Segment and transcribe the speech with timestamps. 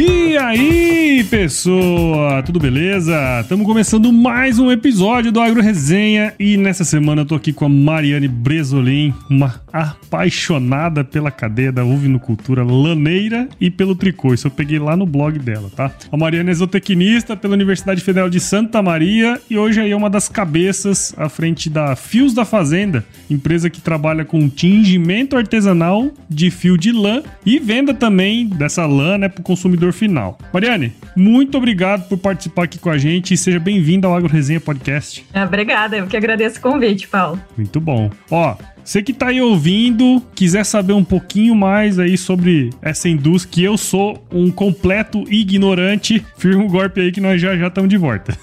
[0.00, 3.40] E aí, pessoa, tudo beleza?
[3.40, 7.64] Estamos começando mais um episódio do Agro Resenha e nessa semana eu tô aqui com
[7.64, 14.32] a Mariane Bresolim, uma apaixonada pela cadeia da ovinocultura laneira e pelo tricô.
[14.32, 15.90] Isso eu peguei lá no blog dela, tá?
[16.12, 20.08] A Mariane é zootecnista pela Universidade Federal de Santa Maria e hoje aí é uma
[20.08, 26.52] das cabeças à frente da Fios da Fazenda, empresa que trabalha com tingimento artesanal de
[26.52, 30.38] fio de lã e venda também dessa lã, né, para o consumidor consumidor final.
[30.52, 34.60] Mariane, muito obrigado por participar aqui com a gente e seja bem-vindo ao Agro Resenha
[34.60, 35.26] Podcast.
[35.32, 37.40] Ah, obrigada, eu que agradeço o convite, Paulo.
[37.56, 38.10] Muito bom.
[38.30, 43.52] Ó, você que tá aí ouvindo, quiser saber um pouquinho mais aí sobre essa indústria,
[43.52, 47.90] que eu sou um completo ignorante, firma o golpe aí que nós já já estamos
[47.90, 48.36] de volta.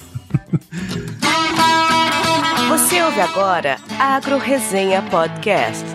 [2.70, 5.95] Você ouve agora Agro Resenha Podcast.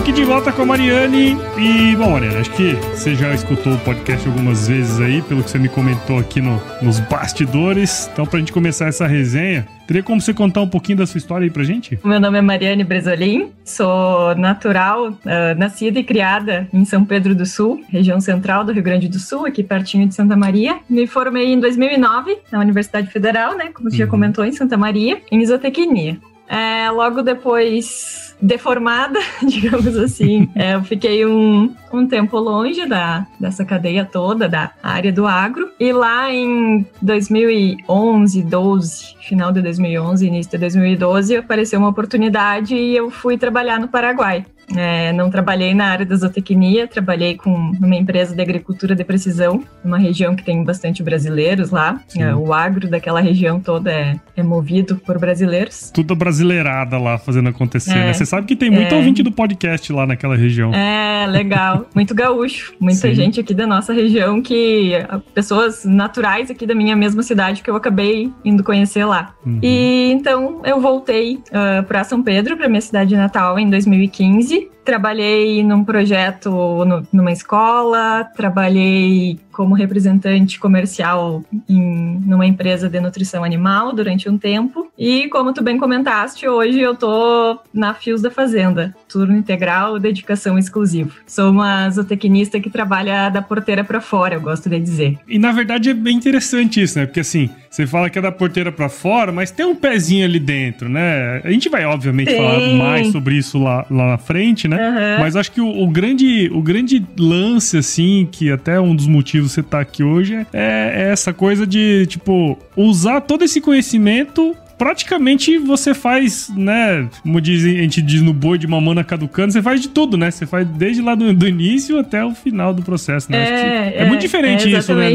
[0.00, 1.36] Aqui de volta com a Mariane.
[1.58, 5.50] E, bom, Mariane, acho que você já escutou o podcast algumas vezes aí, pelo que
[5.50, 8.08] você me comentou aqui no, nos bastidores.
[8.10, 11.44] Então, pra gente começar essa resenha, teria como você contar um pouquinho da sua história
[11.44, 11.98] aí pra gente?
[12.02, 17.44] Meu nome é Mariane Bresolim, sou natural, uh, nascida e criada em São Pedro do
[17.44, 20.78] Sul, região central do Rio Grande do Sul, aqui pertinho de Santa Maria.
[20.88, 24.04] Me formei em 2009 na Universidade Federal, né, como você uhum.
[24.04, 26.16] já comentou, em Santa Maria, em isotecnia.
[26.50, 30.48] É, logo depois deformada, digamos assim.
[30.56, 35.70] É, eu fiquei um, um tempo longe da, dessa cadeia toda, da área do agro.
[35.78, 42.96] E lá em 2011, 12, final de 2011, início de 2012, apareceu uma oportunidade e
[42.96, 44.44] eu fui trabalhar no Paraguai.
[44.76, 49.62] É, não trabalhei na área da zootecnia, trabalhei com uma empresa de agricultura de precisão,
[49.84, 52.00] uma região que tem bastante brasileiros lá.
[52.16, 55.90] É, o agro daquela região toda é, é, movido por brasileiros.
[55.92, 58.10] Tudo brasileirada lá fazendo acontecer, né?
[58.10, 58.96] É, Você sabe que tem muito é.
[58.96, 60.72] ouvinte do podcast lá naquela região.
[60.74, 61.86] É, legal.
[61.94, 62.72] Muito gaúcho.
[62.80, 63.14] Muita Sim.
[63.14, 64.92] gente aqui da nossa região que.
[65.34, 69.34] Pessoas naturais aqui da minha mesma cidade que eu acabei indo conhecer lá.
[69.44, 69.58] Uhum.
[69.62, 74.79] E então eu voltei uh, ah, para São Pedro, para minha cidade natal, em 2015はい。
[74.84, 76.50] Trabalhei num projeto
[76.84, 84.38] no, numa escola, trabalhei como representante comercial em numa empresa de nutrição animal durante um
[84.38, 84.90] tempo.
[84.98, 90.58] E como tu bem comentaste, hoje eu tô na Fios da Fazenda, turno integral, dedicação
[90.58, 91.10] exclusiva.
[91.26, 95.18] Sou uma zootecnista que trabalha da porteira para fora, eu gosto de dizer.
[95.28, 97.06] E na verdade é bem interessante isso, né?
[97.06, 100.40] Porque assim, você fala que é da porteira para fora, mas tem um pezinho ali
[100.40, 101.40] dentro, né?
[101.44, 102.36] A gente vai obviamente tem.
[102.36, 104.79] falar mais sobre isso lá, lá na frente, né?
[104.80, 105.20] Uhum.
[105.20, 109.52] Mas acho que o, o, grande, o grande lance, assim, que até um dos motivos
[109.52, 115.58] você tá aqui hoje é, é essa coisa de, tipo, usar todo esse conhecimento praticamente
[115.58, 117.06] você faz, né?
[117.22, 120.30] Como diz, a gente diz no boi de mamona caducando, você faz de tudo, né?
[120.30, 123.44] Você faz desde lá do, do início até o final do processo, né?
[123.44, 125.10] É, é, é muito diferente é, isso, né?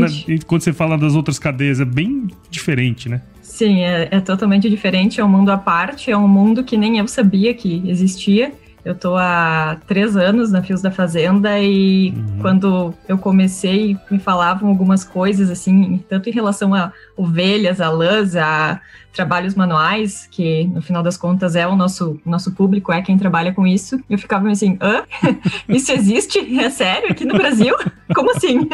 [0.46, 3.22] Quando você fala das outras cadeias, é bem diferente, né?
[3.42, 7.00] Sim, é, é totalmente diferente, é um mundo à parte, é um mundo que nem
[7.00, 8.52] eu sabia que existia.
[8.86, 12.40] Eu tô há três anos na Fios da Fazenda e uhum.
[12.40, 18.36] quando eu comecei, me falavam algumas coisas, assim, tanto em relação a ovelhas, a lãs,
[18.36, 18.80] a
[19.16, 23.54] trabalhos manuais, que no final das contas é o nosso, nosso público, é quem trabalha
[23.54, 24.00] com isso.
[24.10, 25.04] Eu ficava assim, hã?
[25.70, 26.40] Isso existe?
[26.60, 27.12] É sério?
[27.12, 27.76] Aqui no Brasil?
[28.14, 28.68] Como assim?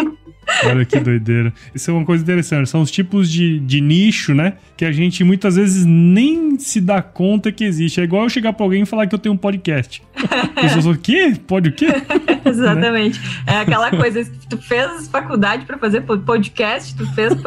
[0.65, 1.53] Olha que doideira.
[1.73, 2.69] Isso é uma coisa interessante.
[2.69, 4.53] São os tipos de, de nicho, né?
[4.75, 8.01] Que a gente muitas vezes nem se dá conta que existe.
[8.01, 10.03] É igual eu chegar pra alguém e falar que eu tenho um podcast.
[10.59, 11.33] Pessoas o quê?
[11.47, 11.87] Pode o quê?
[12.43, 13.19] Exatamente.
[13.19, 13.53] Né?
[13.53, 17.37] É aquela coisa, tu fez faculdade para fazer podcast, tu fez uh,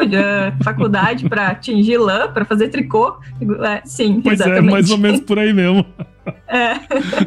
[0.63, 3.19] faculdade para atingir lã, para fazer tricô.
[3.65, 4.69] É, sim, pois exatamente.
[4.69, 5.85] é, mais ou menos por aí mesmo.
[6.49, 6.81] É.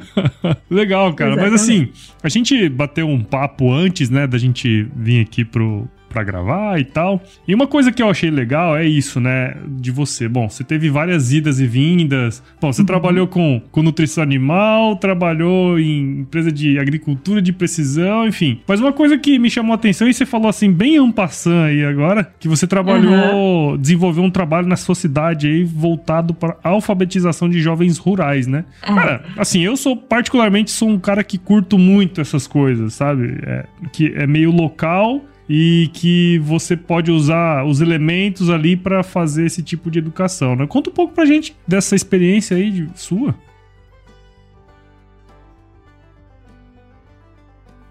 [0.72, 1.34] Legal, cara.
[1.34, 1.52] Exatamente.
[1.52, 1.92] Mas assim,
[2.24, 6.86] a gente bateu um papo antes, né, da gente vir aqui pro, para gravar e
[6.86, 7.22] tal.
[7.48, 9.56] E uma coisa que eu achei legal é isso, né?
[9.68, 10.28] De você.
[10.28, 12.44] Bom, você teve várias idas e vindas.
[12.60, 12.88] Bom, você uhum.
[12.88, 18.60] trabalhou com, com nutrição animal, trabalhou em empresa de agricultura de precisão, enfim.
[18.68, 21.84] Mas uma coisa que me chamou a atenção e você falou assim, bem ampassant aí
[21.84, 23.78] agora, que você trabalhou, uhum.
[23.78, 28.66] desenvolveu um trabalho na sua cidade aí voltado para alfabetização de jovens rurais, né?
[28.84, 28.94] É.
[28.94, 33.38] Cara, assim, eu sou particularmente sou um cara que curto muito essas coisas, sabe?
[33.44, 39.46] É, que é meio local e que você pode usar os elementos ali para fazer
[39.46, 40.56] esse tipo de educação.
[40.56, 40.68] Né?
[40.68, 43.34] Conta um pouco pra gente dessa experiência aí de, sua.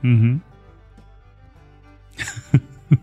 [0.05, 0.39] Uhum.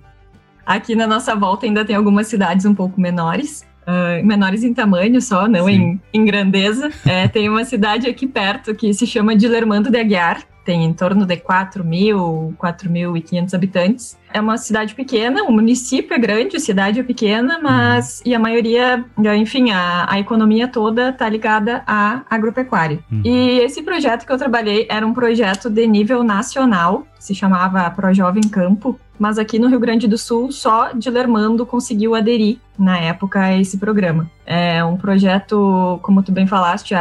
[0.66, 3.66] Aqui na nossa volta ainda tem algumas cidades um pouco menores.
[3.86, 6.90] Uh, menores em tamanho só, não em, em, grandeza.
[7.06, 11.26] É, tem uma cidade aqui perto que se chama Dilermando de Aguiar, tem em torno
[11.26, 14.18] de 4 mil, 4.500 habitantes.
[14.34, 18.32] É uma cidade pequena, o município é grande, a cidade é pequena, mas uhum.
[18.32, 19.06] e a maioria,
[19.38, 23.00] enfim, a, a economia toda está ligada à agropecuária.
[23.12, 23.22] Uhum.
[23.24, 28.14] E esse projeto que eu trabalhei era um projeto de nível nacional, se chamava Pro
[28.14, 33.40] Jovem Campo, mas aqui no Rio Grande do Sul só Dilermando conseguiu aderir na época
[33.40, 34.30] a esse programa.
[34.46, 36.94] É um projeto, como tu bem falaste,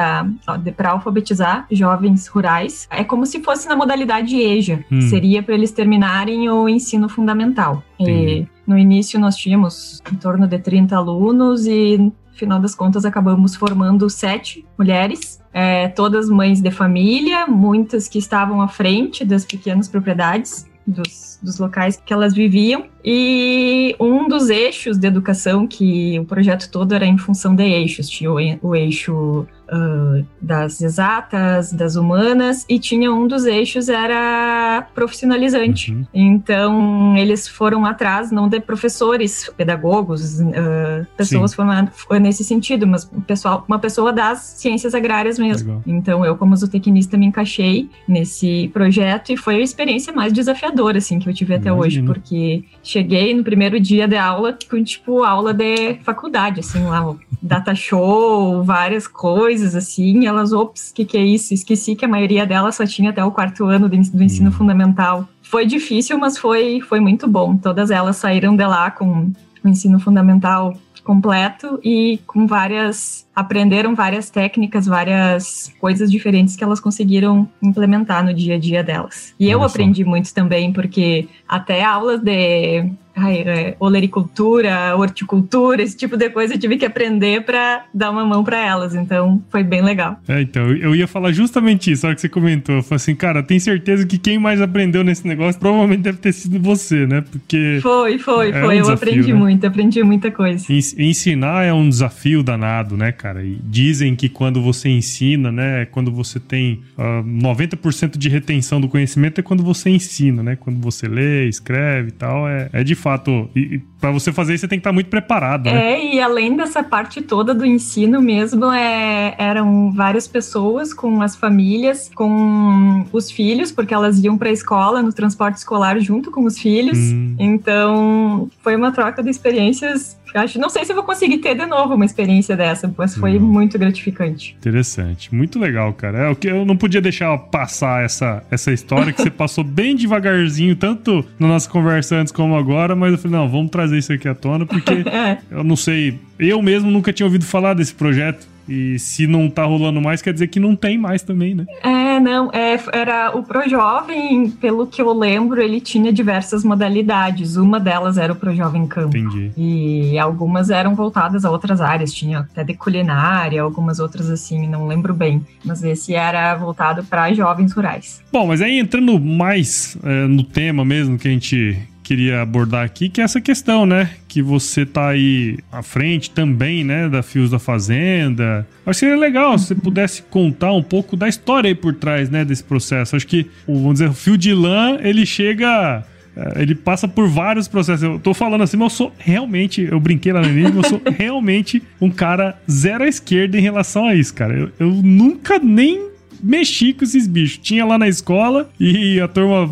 [0.77, 2.87] para alfabetizar jovens rurais.
[2.93, 5.01] É como se fosse na modalidade EJA, hum.
[5.01, 7.83] seria para eles terminarem o ensino fundamental.
[7.99, 13.57] E no início nós tínhamos em torno de 30 alunos e final das contas acabamos
[13.57, 19.89] formando sete mulheres é, todas mães de família, muitas que estavam à frente das pequenas
[19.89, 22.85] propriedades, dos, dos locais que elas viviam.
[23.05, 28.09] E um dos eixos de educação, que o projeto todo era em função de eixos,
[28.09, 34.87] tinha o, o eixo uh, das exatas, das humanas, e tinha um dos eixos era
[34.95, 35.93] profissionalizante.
[35.93, 36.07] Uhum.
[36.13, 43.65] Então, eles foram atrás, não de professores, pedagogos, uh, pessoas formadas nesse sentido, mas pessoal,
[43.67, 45.69] uma pessoa das ciências agrárias mesmo.
[45.69, 45.83] Legal.
[45.87, 51.19] Então, eu, como zootecnista, me encaixei nesse projeto e foi a experiência mais desafiadora, assim,
[51.19, 51.87] que eu tive até Imagina.
[51.87, 57.15] hoje, porque cheguei no primeiro dia de aula com, tipo, aula de faculdade, assim, lá,
[57.41, 61.55] data show, várias coisas, coisas assim, elas, ops, o que, que é isso?
[61.55, 64.53] Esqueci que a maioria delas só tinha até o quarto ano do ensino hum.
[64.53, 65.29] fundamental.
[65.43, 67.57] Foi difícil, mas foi, foi muito bom.
[67.57, 69.31] Todas elas saíram de lá com
[69.65, 76.79] o ensino fundamental completo e com várias aprenderam várias técnicas, várias coisas diferentes que elas
[76.81, 79.35] conseguiram implementar no dia a dia delas.
[79.39, 86.17] E eu aprendi muito também porque até aulas de ai, é, olericultura, horticultura, esse tipo
[86.17, 88.95] de coisa eu tive que aprender para dar uma mão para elas.
[88.95, 90.19] Então foi bem legal.
[90.29, 92.77] É, então, eu ia falar justamente isso, só que você comentou.
[92.77, 96.33] Eu falei assim, cara, tenho certeza que quem mais aprendeu nesse negócio provavelmente deve ter
[96.33, 97.21] sido você, né?
[97.21, 97.79] Porque.
[97.83, 98.63] Foi, foi, é foi.
[98.63, 99.39] Um eu desafio, aprendi né?
[99.39, 100.67] muito, aprendi muita coisa.
[100.71, 103.45] Ensinar é um desafio danado, né, cara?
[103.45, 108.81] E dizem que quando você ensina, né, quando você tem uh, ah, 90% de retenção
[108.81, 110.57] do conhecimento é quando você ensina, né?
[110.57, 113.51] Quando você lê, escreve e tal, é, é de fato.
[113.55, 115.93] E, para você fazer isso, você tem que estar tá muito preparado, né?
[115.93, 121.37] É, e além dessa parte toda do ensino mesmo, é, eram várias pessoas com as
[121.37, 126.45] famílias, com os filhos, porque elas iam para a escola no transporte escolar junto com
[126.45, 126.99] os filhos.
[126.99, 127.37] Hum.
[127.39, 131.67] Então, foi uma troca de experiências acho, não sei se eu vou conseguir ter de
[131.67, 133.47] novo uma experiência dessa, mas foi não.
[133.47, 134.57] muito gratificante.
[134.59, 136.19] Interessante, muito legal, cara.
[136.19, 139.95] É o que eu não podia deixar passar essa, essa história que você passou bem
[139.95, 144.13] devagarzinho, tanto na nossa conversa antes como agora, mas eu falei, não, vamos trazer isso
[144.13, 145.39] aqui à tona, porque é.
[145.51, 148.52] eu não sei, eu mesmo nunca tinha ouvido falar desse projeto.
[148.69, 151.67] E se não tá rolando mais, quer dizer que não tem mais também, né?
[151.83, 152.51] É, não.
[152.53, 157.57] É, era o ProJovem, pelo que eu lembro, ele tinha diversas modalidades.
[157.57, 159.17] Uma delas era o ProJovem Campo.
[159.17, 159.51] Entendi.
[159.57, 162.13] E algumas eram voltadas a outras áreas.
[162.13, 165.45] Tinha até de culinária, algumas outras assim, não lembro bem.
[165.65, 168.23] Mas esse era voltado para jovens rurais.
[168.33, 171.79] Bom, mas aí entrando mais é, no tema mesmo que a gente
[172.13, 174.11] queria abordar aqui, que é essa questão, né?
[174.29, 177.09] Que você tá aí à frente também, né?
[177.09, 178.67] Da Fios da Fazenda.
[178.85, 182.29] Acho que seria legal se você pudesse contar um pouco da história aí por trás,
[182.29, 182.45] né?
[182.45, 183.17] Desse processo.
[183.17, 186.05] Acho que, vamos dizer, o fio de lã, ele chega
[186.37, 188.03] é, ele passa por vários processos.
[188.03, 191.01] Eu tô falando assim, mas eu sou realmente, eu brinquei lá no início, eu sou
[191.19, 194.55] realmente um cara zero à esquerda em relação a isso, cara.
[194.55, 196.12] Eu, eu nunca nem
[196.43, 197.59] mexi com esses bichos.
[197.59, 199.71] Tinha lá na escola e a turma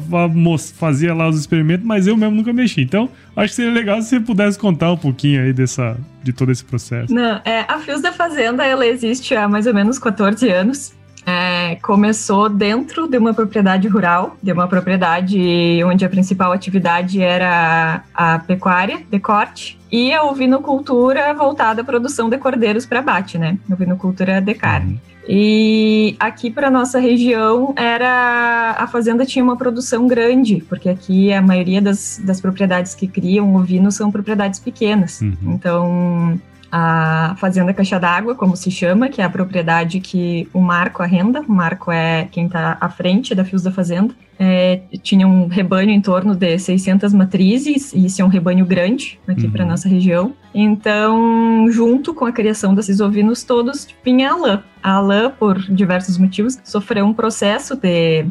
[0.76, 2.82] fazia lá os experimentos, mas eu mesmo nunca mexi.
[2.82, 6.52] Então, acho que seria legal se você pudesse contar um pouquinho aí dessa, de todo
[6.52, 7.12] esse processo.
[7.12, 10.92] Não, é, a Fios da Fazenda, ela existe há mais ou menos 14 anos.
[11.26, 15.38] é, começou dentro de uma propriedade rural, de uma propriedade
[15.84, 22.28] onde a principal atividade era a pecuária de corte e a ovinocultura voltada à produção
[22.28, 23.58] de cordeiros para abate, né?
[23.70, 25.00] Ovinocultura de carne.
[25.32, 31.40] E aqui para nossa região era a fazenda tinha uma produção grande, porque aqui a
[31.40, 35.20] maioria das, das propriedades que criam ovinos são propriedades pequenas.
[35.20, 35.36] Uhum.
[35.44, 41.02] Então a Fazenda Caixa d'Água, como se chama, que é a propriedade que o Marco
[41.02, 41.40] arrenda.
[41.40, 44.14] O Marco é quem está à frente da Fios da Fazenda.
[44.38, 49.18] É, tinha um rebanho em torno de 600 matrizes, e isso é um rebanho grande
[49.26, 49.50] aqui uhum.
[49.50, 50.32] para nossa região.
[50.54, 54.62] Então, junto com a criação desses ovinos todos, vinha a lã.
[54.82, 58.24] A lã, por diversos motivos, sofreu um processo de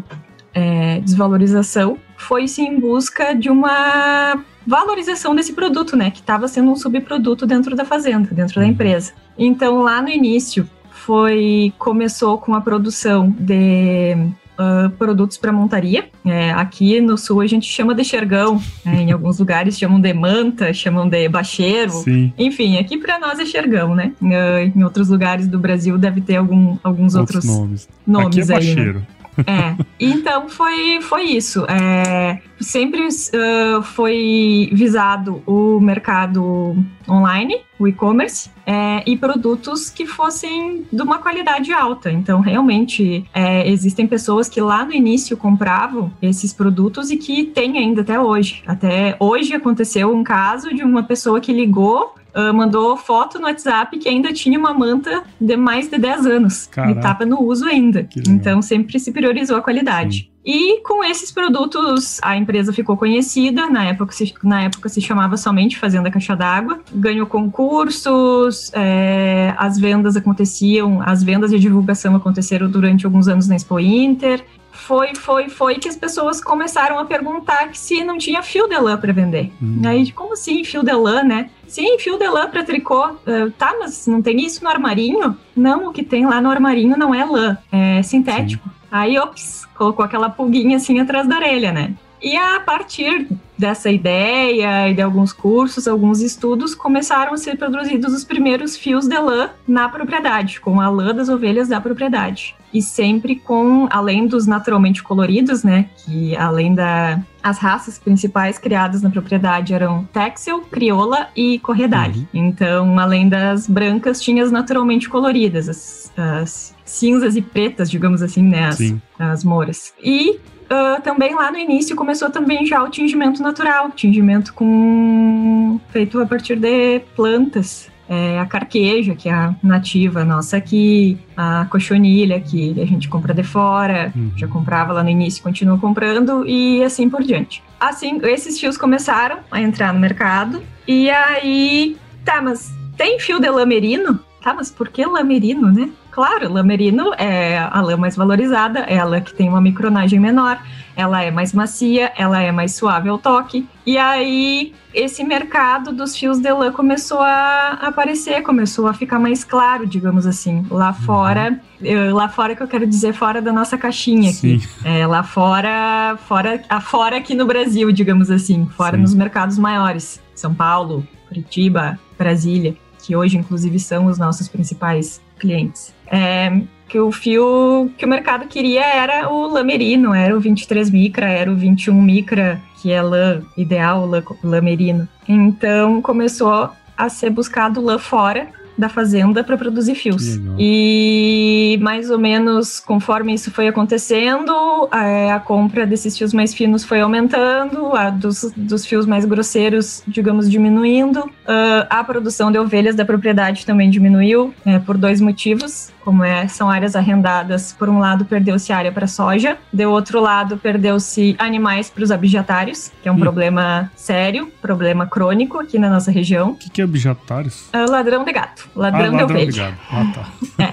[0.54, 6.12] é, desvalorização, foi-se em busca de uma valorização desse produto, né?
[6.12, 8.68] Que estava sendo um subproduto dentro da fazenda, dentro da uhum.
[8.68, 9.14] empresa.
[9.38, 14.16] Então, lá no início, foi começou com a produção de
[14.60, 16.10] uh, produtos para montaria.
[16.26, 19.02] É, aqui no sul a gente chama de xergão, né?
[19.02, 21.92] em alguns lugares chamam de manta, chamam de bacheiro.
[21.92, 22.34] Sim.
[22.38, 24.12] Enfim, aqui para nós é xergão, né?
[24.22, 27.90] Uh, em outros lugares do Brasil deve ter algum, alguns outros, outros nomes.
[28.06, 28.76] nomes aqui é aí.
[28.76, 28.76] Né?
[28.76, 29.00] Bacheiro.
[29.00, 29.19] Né?
[29.46, 31.66] É, então foi, foi isso.
[31.66, 36.76] É, sempre uh, foi visado o mercado
[37.08, 42.12] online, o e-commerce, é, e produtos que fossem de uma qualidade alta.
[42.12, 47.78] Então, realmente, é, existem pessoas que lá no início compravam esses produtos e que tem
[47.78, 48.62] ainda até hoje.
[48.68, 53.98] Até hoje aconteceu um caso de uma pessoa que ligou Uh, mandou foto no WhatsApp
[53.98, 56.94] que ainda tinha uma manta de mais de 10 anos Caraca.
[56.94, 58.08] e estava no uso ainda.
[58.28, 60.18] Então sempre se priorizou a qualidade.
[60.20, 60.30] Sim.
[60.52, 63.70] E com esses produtos, a empresa ficou conhecida.
[63.70, 66.80] Na época se, na época se chamava somente Fazenda Caixa d'Água.
[66.92, 73.48] Ganhou concursos, é, as vendas aconteciam, as vendas e a divulgação aconteceram durante alguns anos
[73.48, 78.42] na Expo Inter foi, foi, foi que as pessoas começaram a perguntar se não tinha
[78.42, 79.52] fio de lã para vender.
[79.62, 79.82] Hum.
[79.86, 81.50] Aí, como assim fio de lã, né?
[81.68, 83.08] Sim, fio de lã para tricô.
[83.08, 85.38] Uh, tá, mas não tem isso no armarinho?
[85.56, 88.68] Não, o que tem lá no armarinho não é lã, é sintético.
[88.68, 88.79] Sim.
[88.92, 91.94] Aí, ops, colocou aquela pulguinha assim atrás da orelha, né?
[92.22, 98.14] E a partir dessa ideia e de alguns cursos, alguns estudos, começaram a ser produzidos
[98.14, 102.56] os primeiros fios de lã na propriedade, com a lã das ovelhas da propriedade.
[102.74, 109.02] E sempre com, além dos naturalmente coloridos, né, que além da as raças principais criadas
[109.02, 112.20] na propriedade eram Texel, Crioula e Corredale.
[112.20, 112.48] Uhum.
[112.48, 118.44] Então, além das brancas, tinha as naturalmente coloridas, as, as cinzas e pretas, digamos assim,
[118.44, 118.80] né, as,
[119.18, 119.94] as moras.
[120.04, 120.38] E
[120.70, 126.26] uh, também lá no início começou também já o tingimento natural, tingimento com feito a
[126.26, 127.90] partir de plantas.
[128.12, 133.36] É, a carqueja, que é a nativa nossa aqui, a cochonilha, que a gente compra
[133.36, 134.32] de fora, uhum.
[134.36, 137.62] já comprava lá no início, continua comprando, e assim por diante.
[137.80, 143.48] Assim, esses fios começaram a entrar no mercado, e aí, tá, mas tem fio de
[143.48, 144.20] lamerino?
[144.42, 145.92] Tá, mas por que lamerino, né?
[146.20, 150.20] Claro, lã merino é a lã mais valorizada, é a lã que tem uma micronagem
[150.20, 150.62] menor,
[150.94, 153.66] ela é mais macia, ela é mais suave ao toque.
[153.86, 159.46] E aí, esse mercado dos fios de lã começou a aparecer, começou a ficar mais
[159.46, 160.66] claro, digamos assim.
[160.70, 161.06] Lá uhum.
[161.06, 164.62] fora, eu, lá fora que eu quero dizer fora da nossa caixinha aqui.
[164.84, 169.04] É, lá fora, fora, fora aqui no Brasil, digamos assim, fora Sim.
[169.04, 170.22] nos mercados maiores.
[170.36, 175.94] São Paulo, Curitiba, Brasília, que hoje, inclusive, são os nossos principais clientes.
[176.08, 180.90] É, que o fio que o mercado queria era o lã merino, era o 23
[180.90, 185.08] micra, era o 21 micra, que é lã ideal, lã, lã merino.
[185.28, 188.48] Então começou a ser buscado lã fora
[188.80, 190.40] da fazenda para produzir fios.
[190.58, 194.52] E mais ou menos conforme isso foi acontecendo,
[194.90, 200.02] a, a, compra desses fios mais finos foi aumentando, a dos, dos fios mais grosseiros,
[200.08, 201.20] digamos, diminuindo.
[201.20, 206.48] Uh, a produção de ovelhas da propriedade também diminuiu, é, por dois motivos como é,
[206.48, 211.92] são áreas arrendadas, por um lado perdeu-se área para soja, de outro lado perdeu-se animais
[211.92, 213.20] para os abjatários, que é um hum.
[213.20, 216.50] problema sério, problema crônico aqui na nossa região.
[216.50, 217.70] O que, que é abjatários?
[217.72, 219.46] Uh, ladrão de gato, ladrão, ah, ladrão de.
[219.46, 219.78] De gado.
[219.92, 220.66] Ah, tá.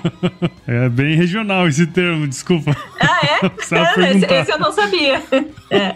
[0.67, 0.87] É.
[0.87, 0.89] é.
[0.89, 2.75] bem regional esse termo, desculpa.
[2.99, 3.45] Ah, é?
[4.17, 5.23] esse, esse, eu não sabia.
[5.71, 5.93] É.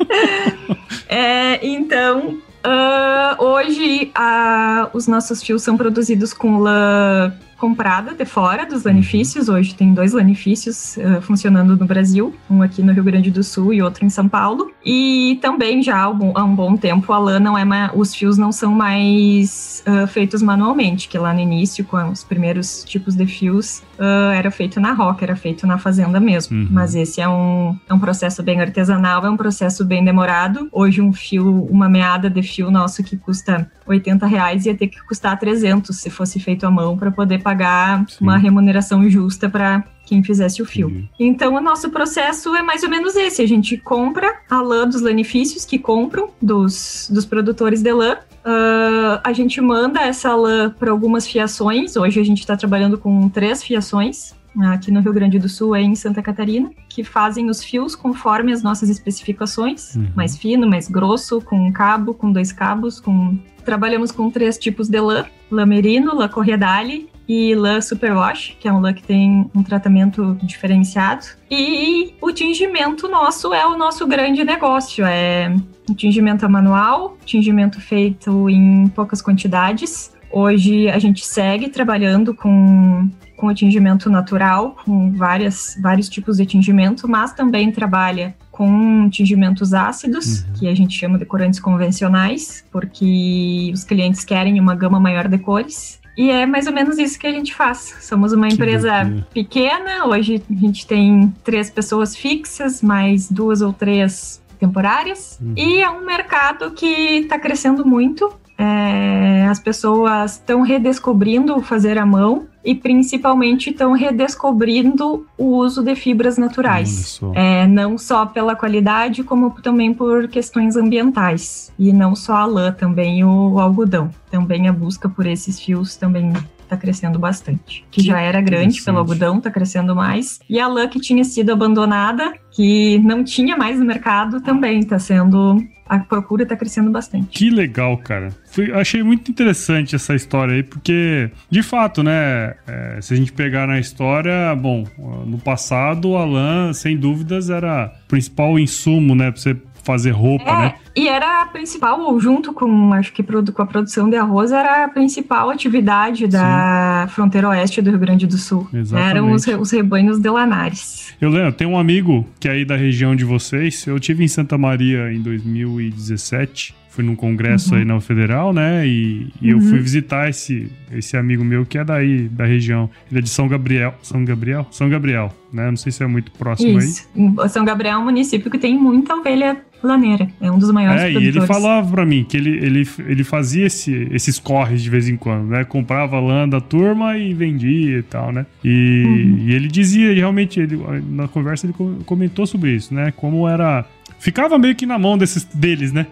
[1.08, 8.64] é então, Uh, hoje, uh, os nossos fios são produzidos com lã comprada de fora
[8.64, 9.50] dos lanifícios.
[9.50, 13.74] Hoje tem dois lanifícios uh, funcionando no Brasil, um aqui no Rio Grande do Sul
[13.74, 14.72] e outro em São Paulo.
[14.84, 18.14] E também já há um, há um bom tempo a lã não é mais, os
[18.14, 23.14] fios não são mais uh, feitos manualmente, que lá no início, com os primeiros tipos
[23.14, 26.56] de fios, uh, era feito na roca, era feito na fazenda mesmo.
[26.56, 26.68] Uhum.
[26.70, 30.66] Mas esse é um, é um processo bem artesanal, é um processo bem demorado.
[30.72, 35.02] Hoje um fio, uma meada de fio nosso que custa 80 reais ia ter que
[35.04, 38.18] custar 300 se fosse feito à mão para poder pagar Sim.
[38.20, 40.88] uma remuneração justa para quem fizesse o fio.
[40.88, 41.08] Uhum.
[41.18, 45.00] Então, o nosso processo é mais ou menos esse: a gente compra a lã dos
[45.00, 48.14] lanifícios que compram dos, dos produtores de lã.
[48.44, 51.96] Uh, a gente manda essa lã para algumas fiações.
[51.96, 55.82] Hoje a gente está trabalhando com três fiações aqui no Rio Grande do Sul e
[55.82, 60.08] em Santa Catarina, que fazem os fios conforme as nossas especificações, uhum.
[60.16, 64.88] mais fino, mais grosso, com um cabo, com dois cabos, com trabalhamos com três tipos
[64.88, 69.48] de lã: lã merino, lã corredale e lã superwash, que é um lã que tem
[69.54, 71.26] um tratamento diferenciado.
[71.48, 75.54] E o tingimento nosso é o nosso grande negócio, é
[75.88, 80.12] um tingimento manual, tingimento feito em poucas quantidades.
[80.28, 86.44] Hoje a gente segue trabalhando com com o tingimento natural, com várias, vários tipos de
[86.44, 90.52] tingimento, mas também trabalha com tingimentos ácidos, uhum.
[90.58, 95.38] que a gente chama de corantes convencionais, porque os clientes querem uma gama maior de
[95.38, 95.99] cores.
[96.20, 97.96] E é mais ou menos isso que a gente faz.
[98.02, 103.72] Somos uma que empresa pequena, hoje a gente tem três pessoas fixas, mais duas ou
[103.72, 105.54] três temporárias, uhum.
[105.56, 108.30] e é um mercado que está crescendo muito.
[108.60, 115.94] É, as pessoas estão redescobrindo fazer à mão e principalmente estão redescobrindo o uso de
[115.94, 117.18] fibras naturais.
[117.34, 121.72] É, não só pela qualidade, como também por questões ambientais.
[121.78, 124.10] E não só a lã, também o, o algodão.
[124.30, 126.30] Também a busca por esses fios também
[126.62, 127.84] está crescendo bastante.
[127.90, 130.38] Que já era grande pelo algodão, está crescendo mais.
[130.48, 134.98] E a lã que tinha sido abandonada, que não tinha mais no mercado, também está
[134.98, 135.56] sendo
[135.90, 137.36] a procura está crescendo bastante.
[137.36, 138.28] Que legal, cara.
[138.46, 143.32] Fui, achei muito interessante essa história aí, porque, de fato, né, é, se a gente
[143.32, 144.84] pegar na história, bom,
[145.26, 150.50] no passado, a lã, sem dúvidas, era o principal insumo, né, pra você fazer roupa,
[150.50, 150.74] é, né?
[150.94, 154.88] E era a principal, junto com, acho que com a produção de arroz, era a
[154.88, 157.14] principal atividade da Sim.
[157.14, 158.68] fronteira oeste do Rio Grande do Sul.
[158.72, 159.10] Exatamente.
[159.10, 161.14] Eram os, os rebanhos de Lanares.
[161.20, 164.28] Eu lembro, tem um amigo que é aí da região de vocês, eu tive em
[164.28, 167.78] Santa Maria em 2017, fui num congresso uhum.
[167.78, 168.86] aí na Federal, né?
[168.86, 169.60] E, e uhum.
[169.60, 172.90] eu fui visitar esse, esse amigo meu que é daí, da região.
[173.10, 173.94] Ele é de São Gabriel.
[174.02, 174.66] São Gabriel?
[174.70, 175.70] São Gabriel, né?
[175.70, 177.08] Não sei se é muito próximo Isso.
[177.16, 177.48] aí.
[177.48, 180.28] São Gabriel é um município que tem muita ovelha laneira.
[180.40, 181.34] É um dos maiores é, produtores.
[181.34, 185.08] E ele falava pra mim que ele, ele, ele fazia esse, esses corres de vez
[185.08, 185.64] em quando, né?
[185.64, 188.46] Comprava lã da turma e vendia e tal, né?
[188.64, 189.38] E, uhum.
[189.46, 190.78] e ele dizia, realmente, ele,
[191.10, 193.12] na conversa ele comentou sobre isso, né?
[193.16, 193.84] Como era
[194.18, 196.06] ficava meio que na mão desses, deles, né?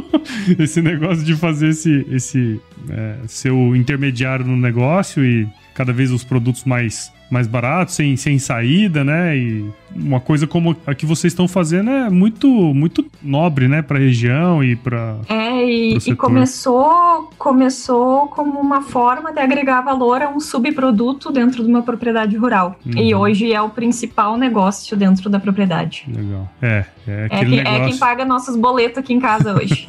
[0.58, 6.24] esse negócio de fazer esse, esse é, seu intermediário no negócio e cada vez os
[6.24, 9.36] produtos mais mais baratos, sem, sem saída, né?
[9.36, 13.98] E uma coisa como a que vocês estão fazendo é muito muito nobre, né, para
[13.98, 20.22] a região e para É, e, e, começou começou como uma forma de agregar valor
[20.22, 22.76] a um subproduto dentro de uma propriedade rural.
[22.84, 23.00] Uhum.
[23.00, 26.04] E hoje é o principal negócio dentro da propriedade.
[26.08, 26.48] Legal.
[26.62, 27.82] É, é, é, que, negócio...
[27.82, 29.86] é quem paga nossos boletos aqui em casa hoje.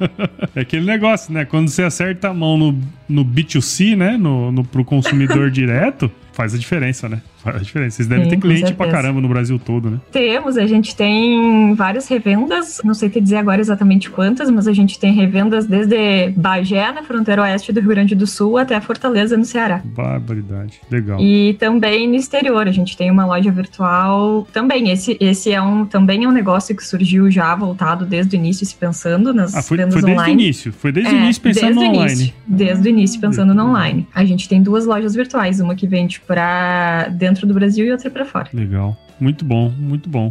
[0.54, 1.44] é aquele negócio, né?
[1.44, 4.16] Quando você acerta a mão no, no B2C, né?
[4.16, 7.20] No, no, pro consumidor direto, faz a diferença, né?
[7.42, 7.96] Faz a diferença.
[7.96, 10.00] Vocês devem Sim, ter cliente pra caramba no Brasil todo, né?
[10.12, 14.72] Temos, a gente tem várias revendas, não sei te dizer agora exatamente quantas, mas a
[14.72, 19.36] gente tem revendas desde Bagé, na fronteira oeste do Rio Grande do Sul, até Fortaleza,
[19.36, 19.82] no Ceará.
[19.84, 21.20] Barbaridade, legal.
[21.20, 24.90] E também no exterior, a gente tem uma loja virtual também.
[24.90, 28.66] Esse, esse é um, também é um negócio que surgiu já voltado desde o início,
[28.66, 30.36] se pensando nas ah, foi, vendas foi desde online.
[30.36, 32.34] o início, foi desde é, o início pensando desde no online.
[32.46, 34.06] Desde o início pensando no online.
[34.14, 38.10] A gente tem duas lojas virtuais, uma que vende para dentro do Brasil e outra
[38.10, 38.48] para fora.
[38.52, 38.96] Legal.
[39.18, 40.30] Muito bom, muito bom.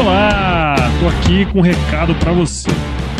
[0.00, 2.70] Olá, tô aqui com um recado para você.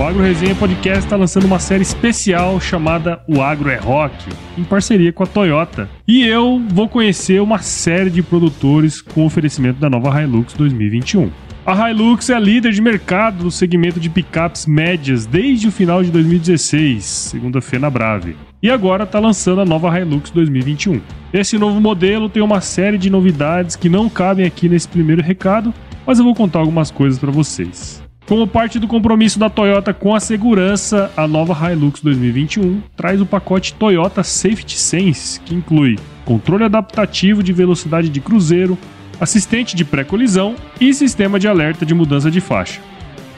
[0.01, 4.15] O Agro Resenha Podcast está lançando uma série especial chamada O Agro é Rock,
[4.57, 5.91] em parceria com a Toyota.
[6.09, 11.31] E eu vou conhecer uma série de produtores com oferecimento da nova Hilux 2021.
[11.67, 16.03] A Hilux é a líder de mercado no segmento de picapes médias desde o final
[16.03, 21.01] de 2016, segundo a Fena Brave e agora está lançando a nova Hilux 2021.
[21.33, 25.73] Esse novo modelo tem uma série de novidades que não cabem aqui nesse primeiro recado,
[26.07, 28.03] mas eu vou contar algumas coisas para vocês.
[28.27, 33.27] Como parte do compromisso da Toyota com a segurança, a nova Hilux 2021 traz o
[33.27, 38.79] pacote Toyota Safety Sense, que inclui controle adaptativo de velocidade de cruzeiro,
[39.21, 42.81] assistente de pré-colisão e sistema de alerta de mudança de faixa.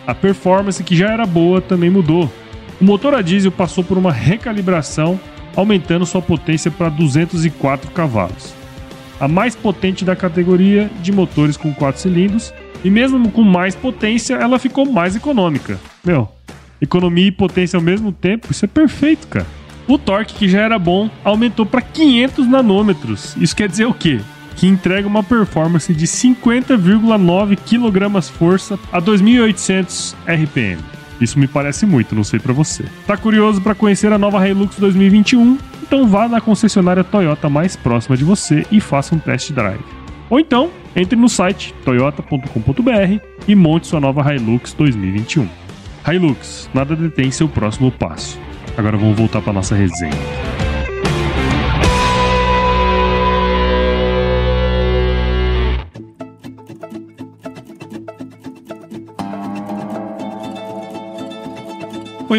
[0.07, 2.31] A performance, que já era boa, também mudou.
[2.83, 5.21] O motor a diesel passou por uma recalibração,
[5.55, 8.53] aumentando sua potência para 204 cavalos.
[9.21, 14.35] A mais potente da categoria de motores com 4 cilindros, e mesmo com mais potência,
[14.35, 15.79] ela ficou mais econômica.
[16.05, 16.29] Meu,
[16.81, 19.47] economia e potência ao mesmo tempo, isso é perfeito, cara.
[19.87, 23.37] O torque, que já era bom, aumentou para 500 nanômetros.
[23.37, 24.21] Isso quer dizer o quê?
[24.57, 31.02] que entrega uma performance de 50,9 kg força a 2.800 RPM.
[31.23, 32.85] Isso me parece muito, não sei para você.
[33.07, 35.59] Tá curioso para conhecer a nova Hilux 2021?
[35.83, 39.85] Então vá na concessionária Toyota mais próxima de você e faça um test drive.
[40.29, 45.49] Ou então, entre no site toyota.com.br e monte sua nova Hilux 2021.
[46.11, 48.39] Hilux, nada detém seu próximo passo.
[48.77, 50.72] Agora vamos voltar para nossa resenha.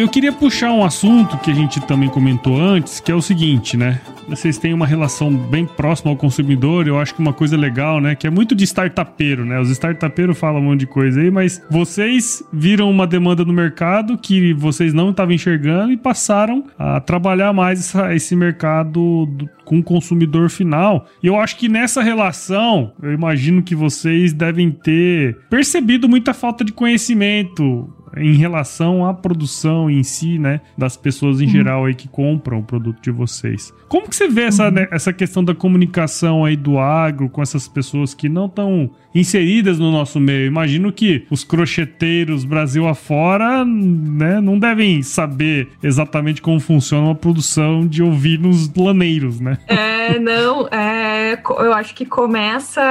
[0.02, 3.76] Eu queria puxar um assunto que a gente também comentou antes, que é o seguinte,
[3.76, 4.00] né?
[4.28, 8.14] Vocês têm uma relação bem próxima ao consumidor, eu acho que uma coisa legal, né?
[8.14, 9.60] Que é muito de startupeiro, né?
[9.60, 14.16] Os startupeiros falam um monte de coisa aí, mas vocês viram uma demanda no mercado
[14.16, 19.78] que vocês não estavam enxergando e passaram a trabalhar mais essa, esse mercado do, com
[19.78, 21.06] o consumidor final.
[21.22, 26.64] E eu acho que nessa relação, eu imagino que vocês devem ter percebido muita falta
[26.64, 30.60] de conhecimento em relação à produção em si, né?
[30.76, 31.50] Das pessoas em uhum.
[31.50, 33.72] geral aí que compram o produto de vocês.
[33.88, 34.72] Como que você vê essa, uhum.
[34.72, 39.78] né, essa questão da comunicação aí do agro com essas pessoas que não estão inseridas
[39.78, 40.46] no nosso meio?
[40.46, 47.86] Imagino que os crocheteiros Brasil afora, né, não devem saber exatamente como funciona uma produção
[47.86, 49.58] de ovinos planeiros, né?
[49.66, 52.82] É, não, é, eu acho que começa